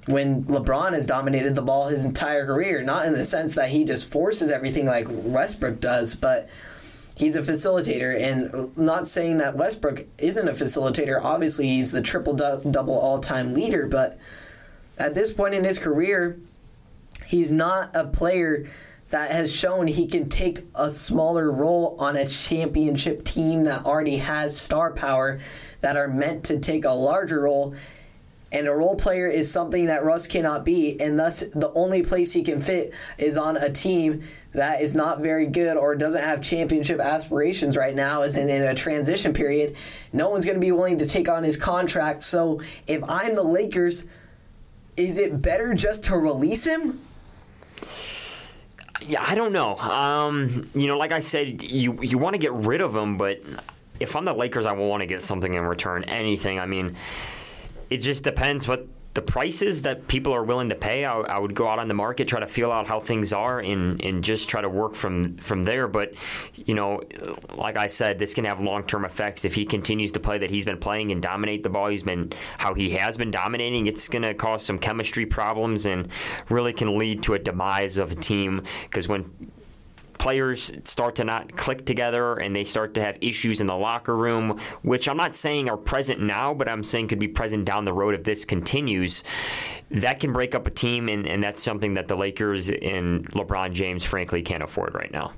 [0.08, 2.82] when LeBron has dominated the ball his entire career?
[2.82, 6.50] Not in the sense that he just forces everything like Westbrook does, but
[7.16, 8.20] he's a facilitator.
[8.20, 11.24] And not saying that Westbrook isn't a facilitator.
[11.24, 14.18] Obviously, he's the triple double all time leader, but
[14.98, 16.40] at this point in his career,
[17.26, 18.68] he's not a player
[19.10, 24.18] that has shown he can take a smaller role on a championship team that already
[24.18, 25.40] has star power
[25.82, 27.76] that are meant to take a larger role.
[28.52, 32.32] And a role player is something that Russ cannot be, and thus the only place
[32.32, 36.42] he can fit is on a team that is not very good or doesn't have
[36.42, 39.76] championship aspirations right now, is in, in a transition period.
[40.14, 42.24] No one's going to be willing to take on his contract.
[42.24, 44.08] So if I'm the Lakers,
[44.96, 47.02] is it better just to release him?
[49.02, 49.76] Yeah, I don't know.
[49.78, 53.42] Um, you know, like I said, you you want to get rid of him, but
[54.00, 56.04] if I'm the Lakers, I will want to get something in return.
[56.06, 56.60] Anything.
[56.60, 56.96] I mean,
[57.90, 61.56] it just depends what the prices that people are willing to pay, I, I, would
[61.56, 64.50] go out on the market, try to feel out how things are, and, and just
[64.50, 65.88] try to work from from there.
[65.88, 66.16] But
[66.54, 67.02] you know,
[67.56, 70.52] like I said, this can have long term effects if he continues to play that
[70.52, 71.88] he's been playing and dominate the ball.
[71.88, 73.88] He's been how he has been dominating.
[73.88, 76.10] It's going to cause some chemistry problems and
[76.50, 79.32] really can lead to a demise of a team because when
[80.18, 84.16] players start to not click together and they start to have issues in the locker
[84.16, 87.84] room, which I'm not saying are present now, but I'm saying could be present down
[87.84, 89.24] the road if this continues,
[89.92, 93.74] that can break up a team, and, and that's something that the Lakers and LeBron
[93.74, 95.34] James, frankly, can't afford right now.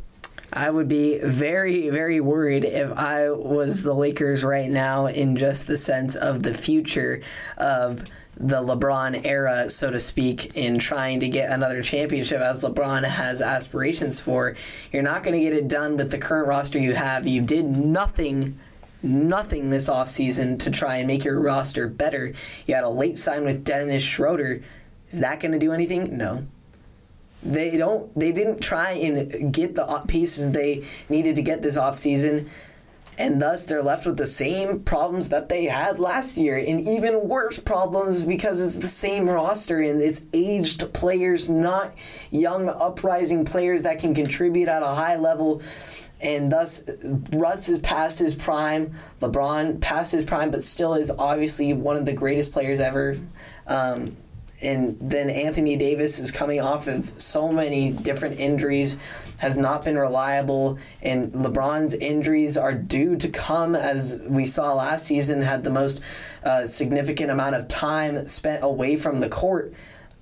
[0.54, 5.68] I would be very, very worried if I was the Lakers right now in just
[5.68, 7.22] the sense of the future
[7.58, 8.06] of
[8.40, 13.42] the LeBron era, so to speak, in trying to get another championship as LeBron has
[13.42, 14.56] aspirations for.
[14.92, 17.26] You're not going to get it done with the current roster you have.
[17.26, 18.60] You did nothing
[19.04, 22.34] nothing this offseason to try and make your roster better.
[22.66, 24.62] You had a late sign with Dennis Schroeder.
[25.10, 26.18] Is that going to do anything?
[26.18, 26.48] No.
[27.44, 32.50] They don't they didn't try and get the pieces they needed to get this offseason
[33.18, 37.28] and thus they're left with the same problems that they had last year and even
[37.28, 41.94] worse problems because it's the same roster and it's aged players not
[42.30, 45.62] young uprising players that can contribute at a high level.
[46.22, 46.84] And thus
[47.34, 52.06] Russ is past his prime LeBron past his prime but still is obviously one of
[52.06, 53.18] the greatest players ever.
[53.68, 54.16] Um,
[54.62, 58.98] and then Anthony Davis is coming off of so many different injuries,
[59.40, 65.06] has not been reliable, and LeBron's injuries are due to come, as we saw last
[65.06, 66.02] season, had the most
[66.44, 69.74] uh, significant amount of time spent away from the court.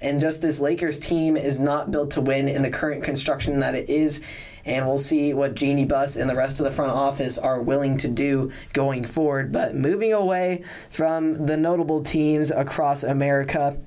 [0.01, 3.75] And just this Lakers team is not built to win in the current construction that
[3.75, 4.21] it is.
[4.65, 7.95] And we'll see what Jeanie Buss and the rest of the front office are willing
[7.97, 9.53] to do going forward.
[9.53, 13.77] But moving away from the notable teams across America,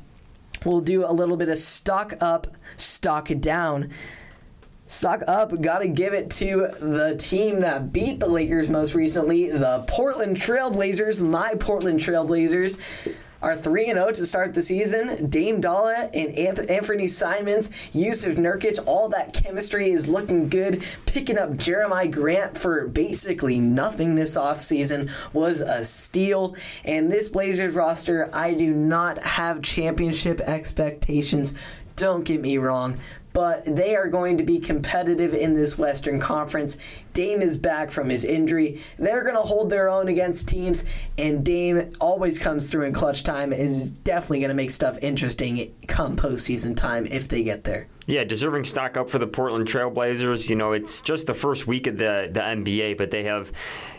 [0.65, 2.47] We'll do a little bit of stock up,
[2.77, 3.91] stock down.
[4.87, 9.85] Stock up, gotta give it to the team that beat the Lakers most recently, the
[9.87, 12.79] Portland Trailblazers, my Portland Trailblazers
[13.41, 15.29] are 3 0 to start the season.
[15.29, 20.85] Dame Dolla and Anthony Simons, Jusuf Nurkic, all that chemistry is looking good.
[21.07, 26.57] Picking up Jerami Grant for basically nothing this offseason was a steal.
[26.85, 31.55] And this Blazers roster, I do not have championship expectations.
[31.97, 32.97] Don't get me wrong,
[33.33, 36.77] but they are going to be competitive in this Western Conference.
[37.13, 38.81] Dame is back from his injury.
[38.99, 40.85] They're going to hold their own against teams,
[41.17, 44.99] and Dame always comes through in clutch time and is definitely going to make stuff
[45.03, 47.87] interesting come postseason time if they get there.
[48.07, 50.49] Yeah, deserving stock up for the Portland Trailblazers.
[50.49, 53.53] You know, it's just the first week of the, the NBA, but they have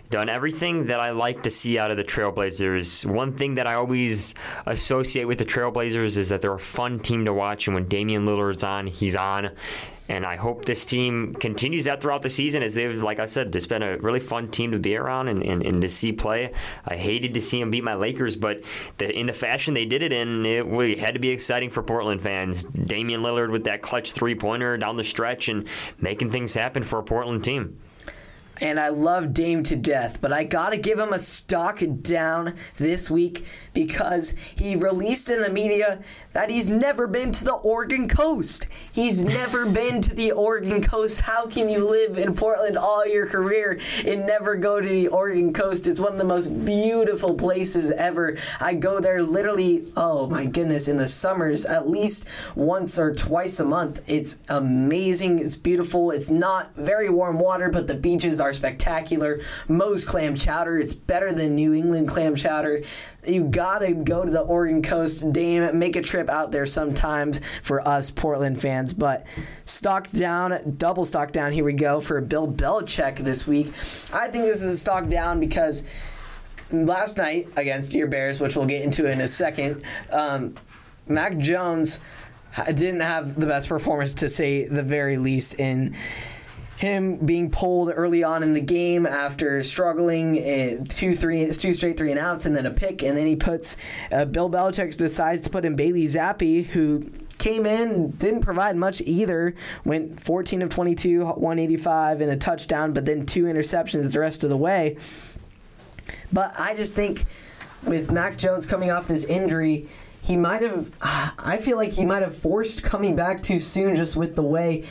[0.09, 3.05] done everything that I like to see out of the Trailblazers.
[3.05, 4.33] One thing that I always
[4.65, 8.25] associate with the Trailblazers is that they're a fun team to watch, and when Damian
[8.25, 9.51] Lillard's on, he's on.
[10.07, 13.55] And I hope this team continues that throughout the season as they've, like I said,
[13.55, 16.51] it's been a really fun team to be around and, and, and to see play.
[16.83, 18.63] I hated to see them beat my Lakers, but
[18.97, 21.83] the, in the fashion they did it in, it we had to be exciting for
[21.83, 22.63] Portland fans.
[22.63, 25.67] Damian Lillard with that clutch three pointer down the stretch and
[25.99, 27.77] making things happen for a Portland team
[28.61, 33.09] and I love Dame to death, but I gotta give him a stock down this
[33.09, 36.01] week because he released in the media
[36.33, 38.67] that he's never been to the Oregon coast.
[38.91, 41.21] He's never been to the Oregon coast.
[41.21, 45.53] How can you live in Portland all your career and never go to the Oregon
[45.53, 45.87] coast?
[45.87, 48.37] It's one of the most beautiful places ever.
[48.59, 53.59] I go there literally, oh my goodness, in the summers at least once or twice
[53.59, 54.01] a month.
[54.07, 55.39] It's amazing.
[55.39, 56.11] It's beautiful.
[56.11, 59.39] It's not very warm water, but the beaches are spectacular.
[59.67, 62.83] Moe's clam chowder, it's better than New England clam chowder.
[63.25, 67.85] You gotta go to the Oregon coast, Dame, make a trip out there sometimes for
[67.87, 68.93] us Portland fans.
[68.93, 69.25] But
[69.65, 71.51] stocked down, double stock down.
[71.51, 73.67] Here we go for Bill Belichick this week.
[74.13, 75.83] I think this is a stock down because
[76.71, 80.55] last night against your Bears, which we'll get into in a second, um,
[81.07, 81.99] Mac Jones
[82.67, 85.95] didn't have the best performance to say the very least in
[86.79, 91.97] him being pulled early on in the game after struggling in two three two straight
[91.97, 93.03] three and outs and then a pick.
[93.03, 93.75] And then he puts
[94.13, 97.03] uh, Bill Belichick decides to put in Bailey Zappe who
[97.37, 99.53] came in didn't provide much either
[99.83, 104.49] went 14 of 22 185 and a touchdown but then two interceptions the rest of
[104.49, 104.95] the way.
[106.31, 107.25] But I just think
[107.83, 109.87] with Mac Jones coming off this injury
[110.21, 114.15] he might have I feel like he might have forced coming back too soon just
[114.15, 114.85] with the way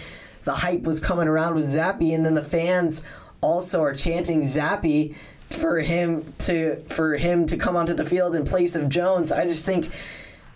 [0.48, 3.04] the hype was coming around with Zappe, and then the fans
[3.42, 5.14] also are chanting Zappe
[5.50, 9.30] for him to for him to come onto the field in place of Jones.
[9.30, 9.90] I just think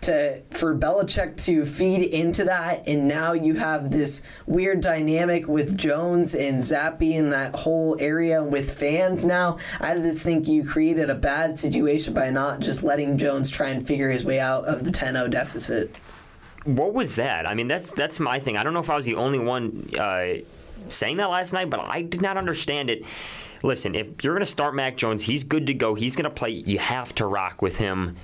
[0.01, 5.77] to for Belichick to feed into that, and now you have this weird dynamic with
[5.77, 9.23] Jones and Zappe in that whole area with fans.
[9.23, 13.69] Now, I just think you created a bad situation by not just letting Jones try
[13.69, 15.95] and figure his way out of the 10-0 deficit
[16.65, 17.47] what was that?
[17.47, 18.57] I mean, that's that's my thing.
[18.57, 19.89] I don't know if I was the only one.
[19.97, 20.35] Uh,
[20.87, 23.03] saying that last night, but I did not understand it.
[23.63, 25.95] Listen, if you're going to start Mac Jones, he's good to go.
[25.95, 26.49] He's going to play.
[26.49, 28.17] You have to rock with him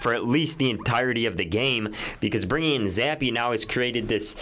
[0.00, 4.08] for at least the entirety of the game because bringing in Zappe now has created
[4.08, 4.36] this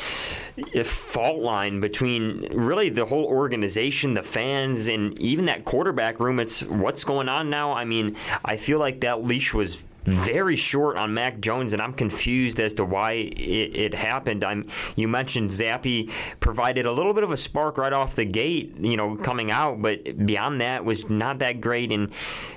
[0.77, 6.41] uh, fault line between really the whole organization, the fans, and even that quarterback room.
[6.41, 7.73] It's what's going on now.
[7.73, 11.93] I mean, I feel like that leash was very short on Mac Jones, and I'm
[11.93, 14.45] confused as to why it, it, happened.
[14.45, 18.77] I'm you mentioned Zappe provided a little bit of a spark right off the gate,
[18.79, 22.11] you know, coming out, but beyond that was not that great and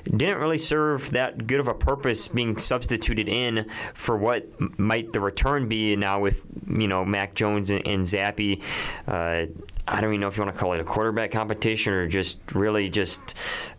[0.05, 4.47] didn't really serve that good of a purpose being substituted in for what
[4.79, 8.61] might the return be now with you know Mac Jones and, and Zappe.
[9.07, 9.45] Uh,
[9.89, 12.53] I don't even know if you want to call it a quarterback competition or just
[12.53, 13.35] really just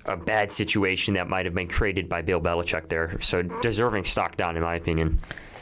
[0.07, 3.21] a bad situation that might have been created by Bill Belichick there.
[3.21, 5.19] So deserving stock down, in my opinion.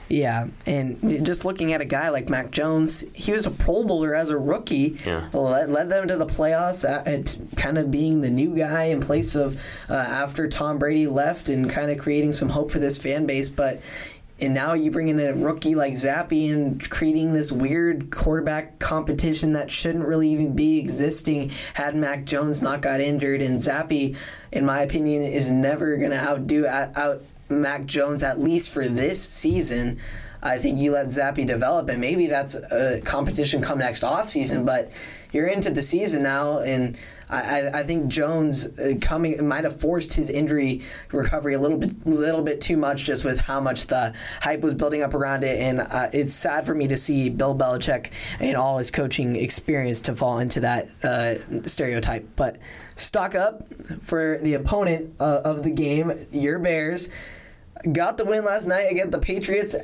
[0.08, 4.14] Yeah, and just looking at a guy like Mac Jones, he was a Pro Bowler
[4.14, 4.96] as a rookie.
[5.04, 5.28] Yeah.
[5.32, 9.34] Led, led them to the playoffs at, kind of being the new guy in place
[9.34, 13.26] of uh, after Tom Brady left and kind of creating some hope for this fan
[13.26, 13.48] base.
[13.48, 13.82] But
[14.38, 19.54] and now you bring in a rookie like Zappe and creating this weird quarterback competition
[19.54, 23.40] that shouldn't really even be existing had Mac Jones not got injured.
[23.40, 24.14] And Zappe,
[24.52, 29.22] in my opinion, is never going to outdo out Mac Jones at least for this
[29.22, 29.98] season.
[30.42, 34.64] I think you let Zappe develop, and maybe that's a competition come next off season.
[34.64, 34.90] But
[35.32, 36.96] you're into the season now, and
[37.28, 42.06] I, I think Jones uh, coming might have forced his injury recovery a little bit,
[42.06, 45.58] little bit too much, just with how much the hype was building up around it.
[45.58, 50.00] And uh, it's sad for me to see Bill Belichick and all his coaching experience
[50.02, 52.28] to fall into that uh, stereotype.
[52.36, 52.58] But
[52.94, 53.66] stock up
[54.02, 57.10] for the opponent uh, of the game, your Bears
[57.92, 59.74] got the win last night against the Patriots.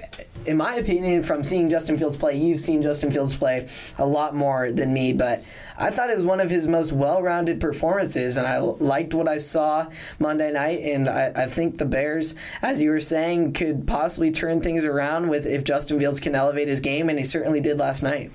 [0.47, 3.68] In my opinion, from seeing Justin Fields play, you've seen Justin Fields play
[3.99, 5.45] a lot more than me, but
[5.78, 9.28] I thought it was one of his most well rounded performances, and I liked what
[9.28, 9.88] I saw
[10.18, 10.80] Monday night.
[10.80, 15.28] And I, I, think the Bears, as you were saying, could possibly turn things around
[15.28, 18.30] with if Justin Fields can elevate his game, and he certainly did last night.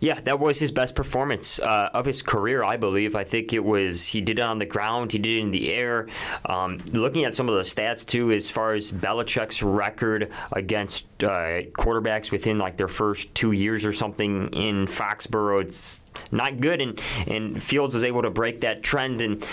[0.00, 3.14] Yeah, that was his best performance uh, of his career, I believe.
[3.14, 5.72] I think it was he did it on the ground, he did it in the
[5.74, 6.08] air.
[6.46, 11.68] Um, looking at some of the stats too, as far as Belichick's record against uh,
[11.76, 16.00] quarterbacks within like their first two years or something in Foxborough, it's
[16.32, 19.20] not good, and and Fields was able to break that trend.
[19.20, 19.46] And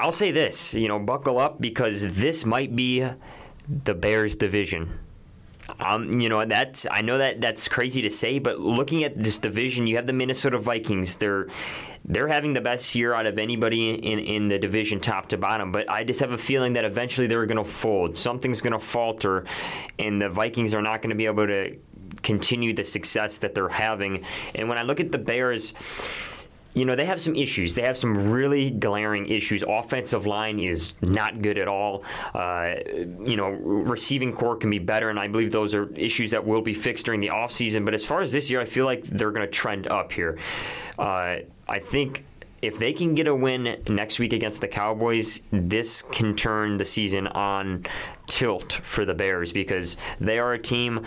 [0.00, 3.06] I'll say this, you know, buckle up because this might be
[3.84, 4.98] the Bears division.
[5.80, 9.38] Um, you know that's I know that that's crazy to say, but looking at this
[9.38, 11.16] division, you have the Minnesota Vikings.
[11.16, 11.48] They're
[12.04, 15.72] they're having the best year out of anybody in, in the division, top to bottom.
[15.72, 18.16] But I just have a feeling that eventually they're going to fold.
[18.16, 19.46] Something's going to falter,
[19.98, 21.78] and the Vikings are not going to be able to
[22.22, 24.24] continue the success that they're having.
[24.54, 25.72] And when I look at the Bears
[26.74, 27.74] you know, they have some issues.
[27.76, 29.62] They have some really glaring issues.
[29.66, 32.04] Offensive line is not good at all.
[32.34, 32.74] Uh,
[33.20, 36.62] you know, receiving core can be better, and I believe those are issues that will
[36.62, 37.84] be fixed during the offseason.
[37.84, 40.36] But as far as this year, I feel like they're going to trend up here.
[40.98, 41.36] Uh,
[41.68, 42.24] I think
[42.64, 46.84] if they can get a win next week against the Cowboys, this can turn the
[46.84, 47.84] season on
[48.26, 51.04] tilt for the Bears because they are a team.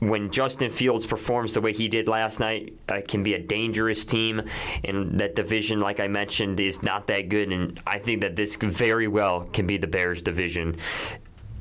[0.00, 4.04] When Justin Fields performs the way he did last night, uh, can be a dangerous
[4.04, 4.42] team,
[4.82, 7.52] and that division, like I mentioned, is not that good.
[7.52, 10.76] And I think that this very well can be the Bears' division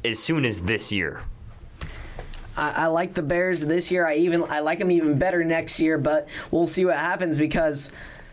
[0.04, 1.22] as soon as this year.
[2.58, 4.08] I, I like the Bears this year.
[4.08, 7.92] I even I like them even better next year, but we'll see what happens because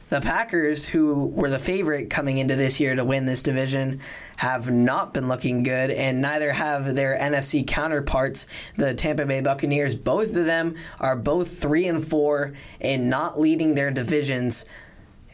[0.09, 4.01] the Packers, who were the favorite coming into this year to win this division,
[4.37, 8.47] have not been looking good, and neither have their NFC counterparts,
[8.77, 9.97] the Tampa Bay Buccaneers.
[9.97, 14.65] Both of them are both three and four and not leading their divisions.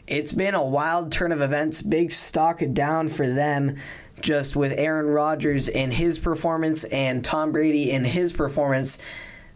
[0.07, 3.77] It's been a wild turn of events, big stock down for them.
[4.21, 8.97] Just with Aaron Rodgers and his performance and Tom Brady and his performance,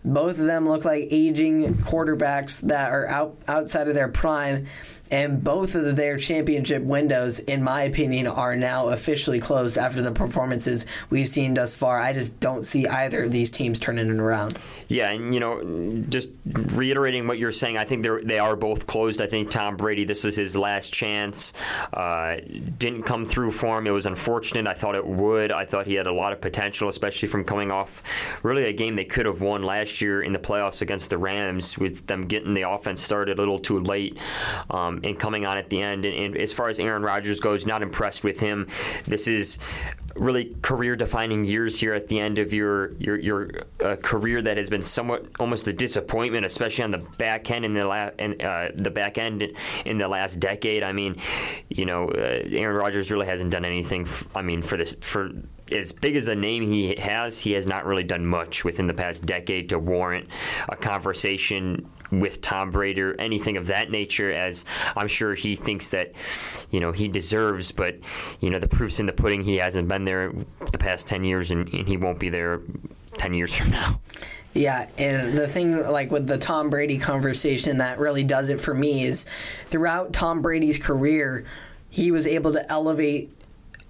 [0.03, 4.67] both of them look like aging quarterbacks that are out outside of their prime
[5.11, 10.11] and both of their championship windows, in my opinion, are now officially closed after the
[10.11, 11.99] performances we've seen thus far.
[11.99, 14.59] I just don't see either of these teams turning it around.
[14.89, 18.87] Yeah, and you know, just reiterating what you're saying, I think they they are both
[18.87, 19.21] closed.
[19.21, 21.53] I think Tom Brady, this was his last chance.
[21.93, 22.37] Uh,
[22.77, 23.87] didn't come through for him.
[23.87, 24.67] It was unfortunate.
[24.67, 25.51] I thought it would.
[25.51, 28.01] I thought he had a lot of potential, especially from coming off
[28.43, 31.77] really a game they could have won last year in the playoffs against the Rams,
[31.77, 34.17] with them getting the offense started a little too late.
[34.69, 36.05] Um, and coming on at the end.
[36.05, 38.67] And, and as far as Aaron Rodgers goes, not impressed with him.
[39.05, 39.59] This is
[40.19, 43.49] really career defining years here at the end of your your your
[43.83, 47.73] uh, career that has been somewhat almost a disappointment, especially on the back end in
[47.73, 49.47] the la- and uh, the back end
[49.85, 50.83] in the last decade.
[50.83, 51.15] I mean,
[51.69, 54.03] you know, uh, Aaron Rodgers really hasn't done anything.
[54.03, 55.31] F- I mean, for this for
[55.71, 58.93] as big as a name he has, he has not really done much within the
[58.93, 60.27] past decade to warrant
[60.69, 65.89] a conversation with Tom Brady or anything of that nature, as I'm sure he thinks
[65.91, 66.13] that,
[66.71, 67.71] you know, he deserves.
[67.71, 67.97] But,
[68.39, 69.43] you know, the proof's in the pudding.
[69.43, 70.31] He hasn't been there
[70.71, 72.61] the past 10 years, and, and he won't be there
[73.17, 73.99] 10 years from now.
[74.53, 78.73] Yeah, and the thing like with the Tom Brady conversation that really does it for
[78.73, 79.25] me is
[79.67, 81.45] throughout Tom Brady's career,
[81.89, 83.31] he was able to elevate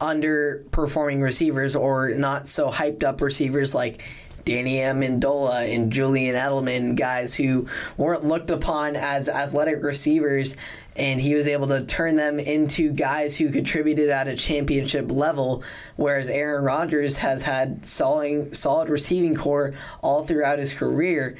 [0.01, 4.03] underperforming receivers or not so hyped up receivers like
[4.47, 7.67] Danny Amendola and Julian Edelman, guys who
[7.97, 10.55] weren't looked upon as athletic receivers,
[10.95, 15.63] and he was able to turn them into guys who contributed at a championship level.
[15.97, 21.35] Whereas Aaron Rodgers has had solid, solid receiving core all throughout his career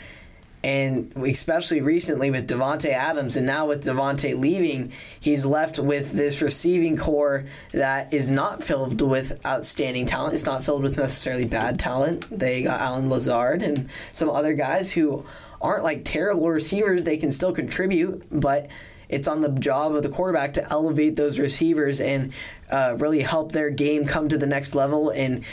[0.68, 6.42] and especially recently with Davante Adams, and now with Davante leaving, he's left with this
[6.42, 10.34] receiving core that is not filled with outstanding talent.
[10.34, 12.28] It's not filled with necessarily bad talent.
[12.30, 15.24] They got Allen Lazard and some other guys who
[15.62, 17.06] aren't like terrible receivers.
[17.06, 18.68] They can still contribute, but
[19.08, 22.34] it's on the job of the quarterback to elevate those receivers and
[22.70, 25.12] uh, really help their game come to the next level.
[25.12, 25.46] And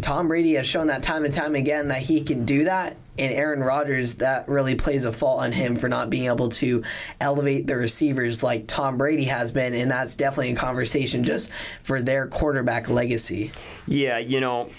[0.00, 3.32] Tom Brady has shown that time and time again that he can do that and
[3.32, 6.82] Aaron Rodgers, that really plays a fault on him for not being able to
[7.20, 11.50] elevate the receivers like Tom Brady has been, and that's definitely a conversation just
[11.82, 13.50] for their quarterback legacy.
[13.86, 14.70] Yeah, you know,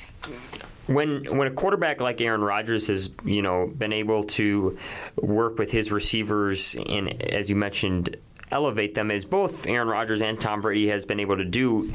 [0.87, 4.77] when when a quarterback like Aaron Rodgers has you know been able to
[5.17, 8.15] work with his receivers and as you mentioned
[8.51, 11.93] elevate them as both Aaron Rodgers and Tom Brady has been able to do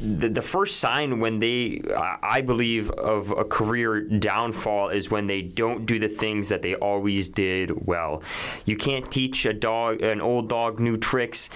[0.00, 5.42] the, the first sign when they, I believe, of a career downfall is when they
[5.42, 8.22] don't do the things that they always did well.
[8.64, 11.48] You can't teach a dog, an old dog, new tricks.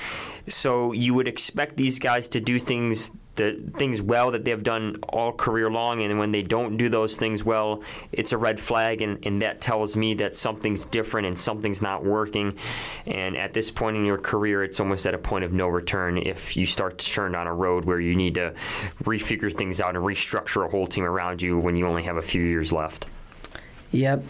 [0.46, 4.96] So you would expect these guys to do things the things well that they've done
[5.08, 7.82] all career long, and when they don't do those things well,
[8.12, 12.04] it's a red flag, and, and that tells me that something's different and something's not
[12.04, 12.56] working.
[13.06, 16.18] And at this point in your career, it's almost at a point of no return
[16.18, 18.52] if you start to turn down a road where you need to
[19.04, 22.22] refigure things out and restructure a whole team around you when you only have a
[22.22, 23.06] few years left.
[23.90, 24.22] Yep.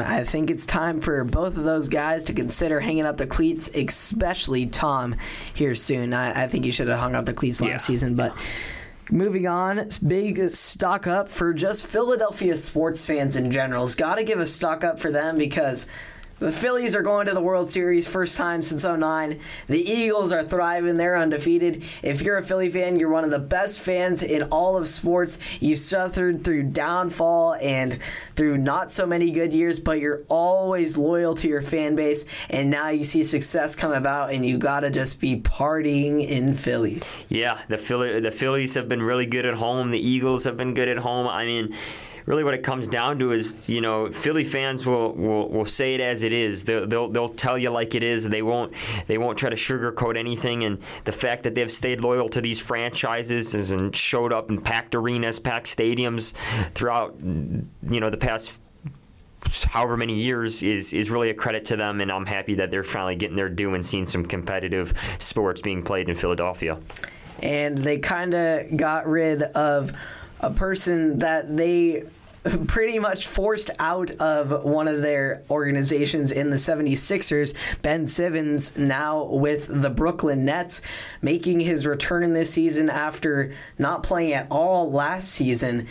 [0.00, 3.68] I think it's time for both of those guys to consider hanging up the cleats,
[3.74, 5.16] especially Tom
[5.54, 6.14] here soon.
[6.14, 7.76] I, I think you should have hung up the cleats last yeah.
[7.78, 8.34] season, but.
[9.10, 13.86] Moving on, big stock up for just Philadelphia sports fans in general.
[13.88, 15.86] Got to give a stock up for them because
[16.42, 19.38] the Phillies are going to the World Series first time since 09.
[19.68, 20.96] The Eagles are thriving.
[20.96, 21.84] They're undefeated.
[22.02, 25.38] If you're a Philly fan, you're one of the best fans in all of sports.
[25.60, 27.98] You suffered through downfall and
[28.34, 32.24] through not so many good years, but you're always loyal to your fan base.
[32.50, 36.54] And now you see success come about, and you got to just be partying in
[36.54, 37.00] Philly.
[37.28, 39.92] Yeah, the Philly, the Phillies have been really good at home.
[39.92, 41.28] The Eagles have been good at home.
[41.28, 41.74] I mean,
[42.26, 45.94] really what it comes down to is you know Philly fans will, will, will say
[45.94, 46.64] it as it is.
[46.64, 48.28] They'll, they'll, they'll tell you like it is.
[48.28, 48.72] They won't
[49.06, 50.64] they won't try to sugarcoat anything.
[50.64, 54.94] And the fact that they've stayed loyal to these franchises and showed up in packed
[54.94, 56.34] arenas, packed stadiums
[56.74, 58.58] throughout you know the past
[59.64, 62.84] however many years is is really a credit to them, and I'm happy that they're
[62.84, 66.78] finally getting their due and seeing some competitive sports being played in Philadelphia.
[67.42, 69.92] And they kind of got rid of
[70.42, 72.04] a person that they
[72.66, 77.54] pretty much forced out of one of their organizations in the 76ers.
[77.82, 80.82] Ben Simmons now with the Brooklyn Nets,
[81.20, 85.86] making his return this season after not playing at all last season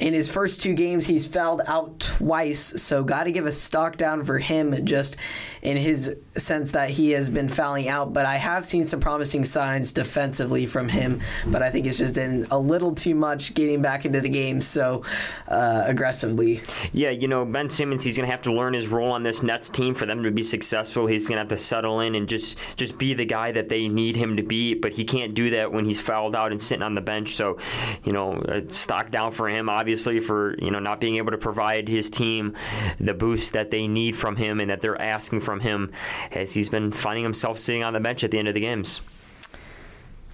[0.00, 2.82] in his first two games, he's fouled out twice.
[2.82, 5.16] So, got to give a stock down for him just
[5.62, 8.14] in his sense that he has been fouling out.
[8.14, 11.20] But I have seen some promising signs defensively from him.
[11.46, 14.62] But I think it's just been a little too much getting back into the game
[14.62, 15.04] so
[15.48, 16.62] uh, aggressively.
[16.92, 19.42] Yeah, you know, Ben Simmons, he's going to have to learn his role on this
[19.42, 21.06] Nets team for them to be successful.
[21.06, 23.86] He's going to have to settle in and just, just be the guy that they
[23.86, 24.74] need him to be.
[24.74, 27.34] But he can't do that when he's fouled out and sitting on the bench.
[27.34, 27.58] So,
[28.02, 31.36] you know, stock down for him, obviously obviously for you know not being able to
[31.38, 32.54] provide his team
[33.00, 35.90] the boost that they need from him and that they're asking from him
[36.30, 39.00] as he's been finding himself sitting on the bench at the end of the games.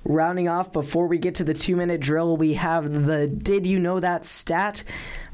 [0.05, 3.79] rounding off before we get to the two minute drill, we have the Did You
[3.79, 4.85] Know That stat?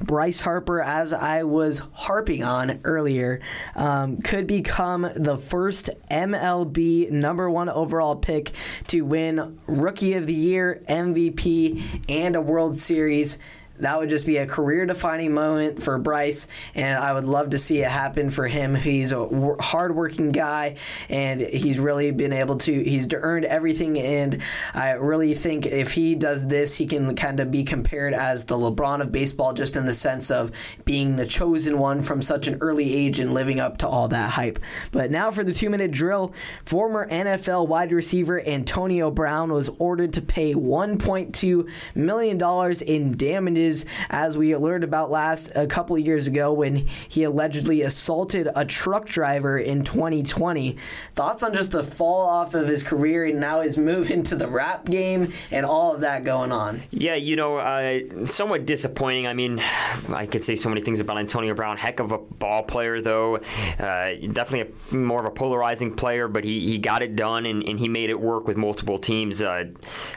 [0.01, 3.40] Bryce Harper, as I was harping on earlier,
[3.77, 8.53] um, could become the first MLB number one overall pick
[8.89, 13.39] to win Rookie of the Year, MVP, and a World Series
[13.82, 17.59] that would just be a career defining moment for Bryce, and I would love to
[17.59, 18.76] see it happen for him.
[18.76, 20.76] He's a hardworking guy,
[21.09, 24.40] and he's really been able to, he's earned everything, and
[24.72, 28.56] I really think if he does this, he can kind of be compared as the
[28.56, 30.52] LeBron of baseball, just in the sense of
[30.84, 34.30] being the chosen one from such an early age and living up to all that
[34.30, 34.60] hype.
[34.92, 36.34] But now for the two minute drill,
[36.64, 43.72] former NFL wide receiver Antonio Brown was ordered to pay $1.2 million in damages
[44.11, 48.65] as we learned about last a couple of years ago when he allegedly assaulted a
[48.65, 50.77] truck driver in 2020.
[51.15, 54.49] Thoughts on just the fall off of his career and now his move into the
[54.49, 56.82] rap game and all of that going on?
[56.90, 59.27] Yeah, you know, uh, somewhat disappointing.
[59.27, 59.61] I mean,
[60.09, 61.77] I could say so many things about Antonio Brown.
[61.77, 63.36] Heck of a ball player, though.
[63.78, 67.62] Uh, definitely a, more of a polarizing player, but he, he got it done and,
[67.65, 69.43] and he made it work with multiple teams.
[69.43, 69.65] Uh,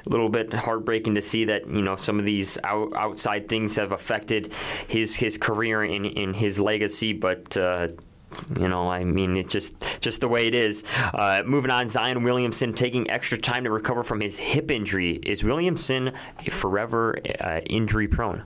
[0.06, 3.76] a little bit heartbreaking to see that, you know, some of these out, outside things
[3.76, 4.54] have affected
[4.88, 7.56] his his career and, his legacy, but.
[7.58, 7.90] Uh,
[8.60, 10.84] you know, I mean, it's just just the way it is.
[11.14, 15.12] Uh, moving on, Zion Williamson taking extra time to recover from his hip injury.
[15.24, 16.12] Is Williamson
[16.50, 18.44] forever uh, injury prone?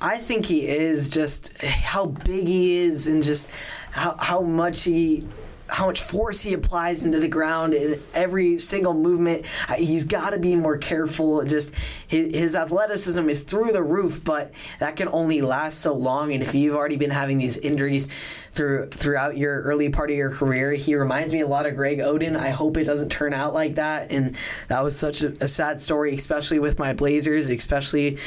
[0.00, 1.10] I think he is.
[1.10, 3.50] Just how big he is, and just
[3.90, 5.26] how how much he
[5.72, 9.46] how much force he applies into the ground in every single movement.
[9.68, 11.42] Uh, he's got to be more careful.
[11.44, 11.74] Just
[12.06, 16.32] his, his, athleticism is through the roof, but that can only last so long.
[16.34, 18.06] And if you've already been having these injuries
[18.52, 22.00] through throughout your early part of your career, he reminds me a lot of Greg
[22.00, 22.36] Oden.
[22.36, 24.12] I hope it doesn't turn out like that.
[24.12, 24.36] And
[24.68, 28.18] that was such a, a sad story, especially with my Blazers, especially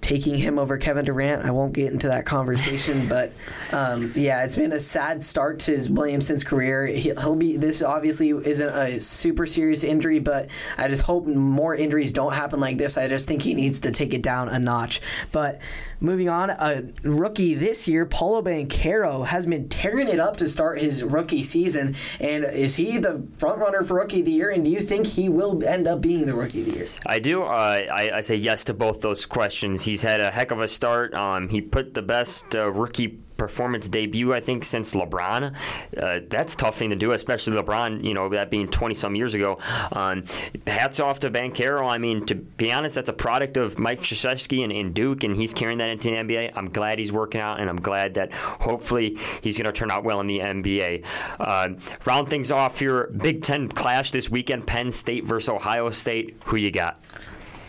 [0.00, 1.44] taking him over Kevin Durant.
[1.44, 3.32] I won't get into that conversation, but
[3.72, 6.86] um, yeah, it's been a sad start to his Williamson's career.
[6.86, 10.48] He'll be this obviously isn't a super serious injury, but
[10.78, 12.96] I just hope more injuries don't happen like this.
[12.96, 15.00] I just think he needs to take it down a notch.
[15.32, 15.60] But
[16.02, 20.80] Moving on, a rookie this year, Paolo Banchero has been tearing it up to start
[20.80, 21.94] his rookie season.
[22.18, 24.48] And is he the front runner for rookie of the year?
[24.50, 26.88] And do you think he will end up being the rookie of the year?
[27.04, 27.42] I do.
[27.42, 27.46] Uh,
[27.92, 29.82] I, I, say yes to both those questions.
[29.82, 31.12] He's had a heck of a start.
[31.12, 35.54] Um, he put the best uh, rookie performance debut, I think, since LeBron.
[35.96, 39.32] Uh, that's tough thing to do, especially LeBron, you know, that being 20 some years
[39.32, 39.58] ago.
[39.92, 40.24] Um,
[40.66, 41.88] hats off to Banchero.
[41.88, 45.34] I mean, to be honest, that's a product of Mike Krzyzewski and, and, Duke, and
[45.34, 46.52] he's carrying that into the NBA.
[46.54, 50.04] I'm glad he's working out, and I'm glad that hopefully he's going to turn out
[50.04, 51.02] well in the NBA.
[51.40, 51.70] Uh,
[52.04, 56.36] round things off here, Big Ten clash this weekend Penn State versus Ohio State.
[56.44, 57.00] Who you got?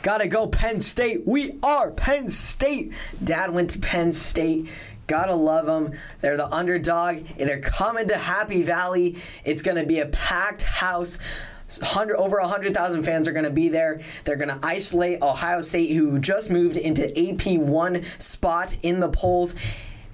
[0.01, 1.27] Gotta go Penn State.
[1.27, 2.91] We are Penn State.
[3.23, 4.67] Dad went to Penn State.
[5.11, 5.91] Gotta love them.
[6.21, 9.17] They're the underdog, and they're coming to Happy Valley.
[9.43, 11.19] It's to be a packed house.
[11.67, 13.99] 100, over 100,000 fans are going to be there.
[14.23, 19.53] They're going to isolate Ohio State, who just moved into AP1 spot in the polls.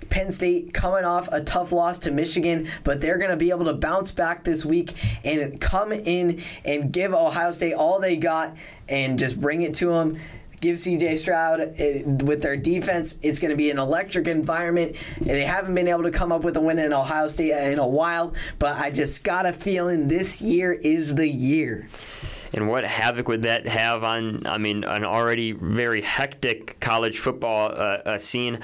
[0.09, 3.65] Penn State coming off a tough loss to Michigan, but they're going to be able
[3.65, 4.93] to bounce back this week
[5.23, 8.57] and come in and give Ohio State all they got
[8.89, 10.17] and just bring it to them
[10.61, 13.15] give CJ Stroud uh, with their defense.
[13.21, 14.95] It's going to be an electric environment.
[15.19, 17.87] They haven't been able to come up with a win in Ohio State in a
[17.87, 21.87] while, but I just got a feeling this year is the year.
[22.53, 27.71] And what havoc would that have on, I mean, an already very hectic college football
[27.71, 28.59] uh, uh, scene?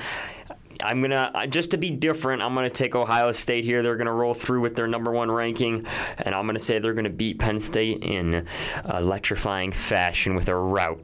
[0.81, 2.41] I'm gonna just to be different.
[2.41, 3.83] I'm gonna take Ohio State here.
[3.83, 5.85] They're gonna roll through with their number one ranking,
[6.17, 8.47] and I'm gonna say they're gonna beat Penn State in
[8.89, 10.99] electrifying fashion with a rout.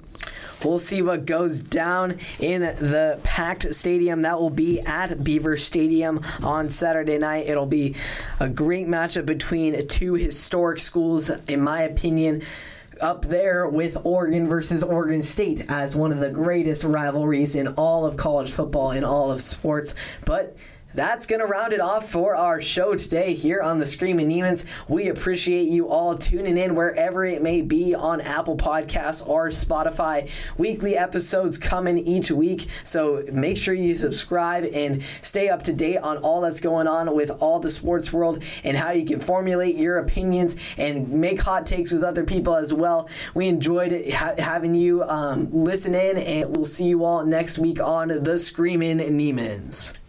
[0.64, 4.24] We'll see what goes down in the packed stadium.
[4.24, 7.48] That will be at Beaver Stadium on Saturday night.
[7.48, 7.96] It'll be
[8.40, 12.44] a great matchup between two historic schools, in my opinion
[13.02, 18.06] up there with Oregon versus Oregon State as one of the greatest rivalries in all
[18.06, 19.96] of college football, in all of sports.
[20.26, 20.56] But
[20.94, 24.66] that's going to round it off for our show today here on the Screaming Niemann's.
[24.88, 30.30] We appreciate you all tuning in wherever it may be on Apple Podcasts or Spotify.
[30.58, 35.98] Weekly episodes coming each week, so make sure you subscribe and stay up to date
[35.98, 39.76] on all that's going on with all the sports world and how you can formulate
[39.76, 43.08] your opinions and make hot takes with other people as well.
[43.36, 47.80] We enjoyed ha- having you um, listen in, and we'll see you all next week
[47.80, 50.00] on the Screaming Niemann's.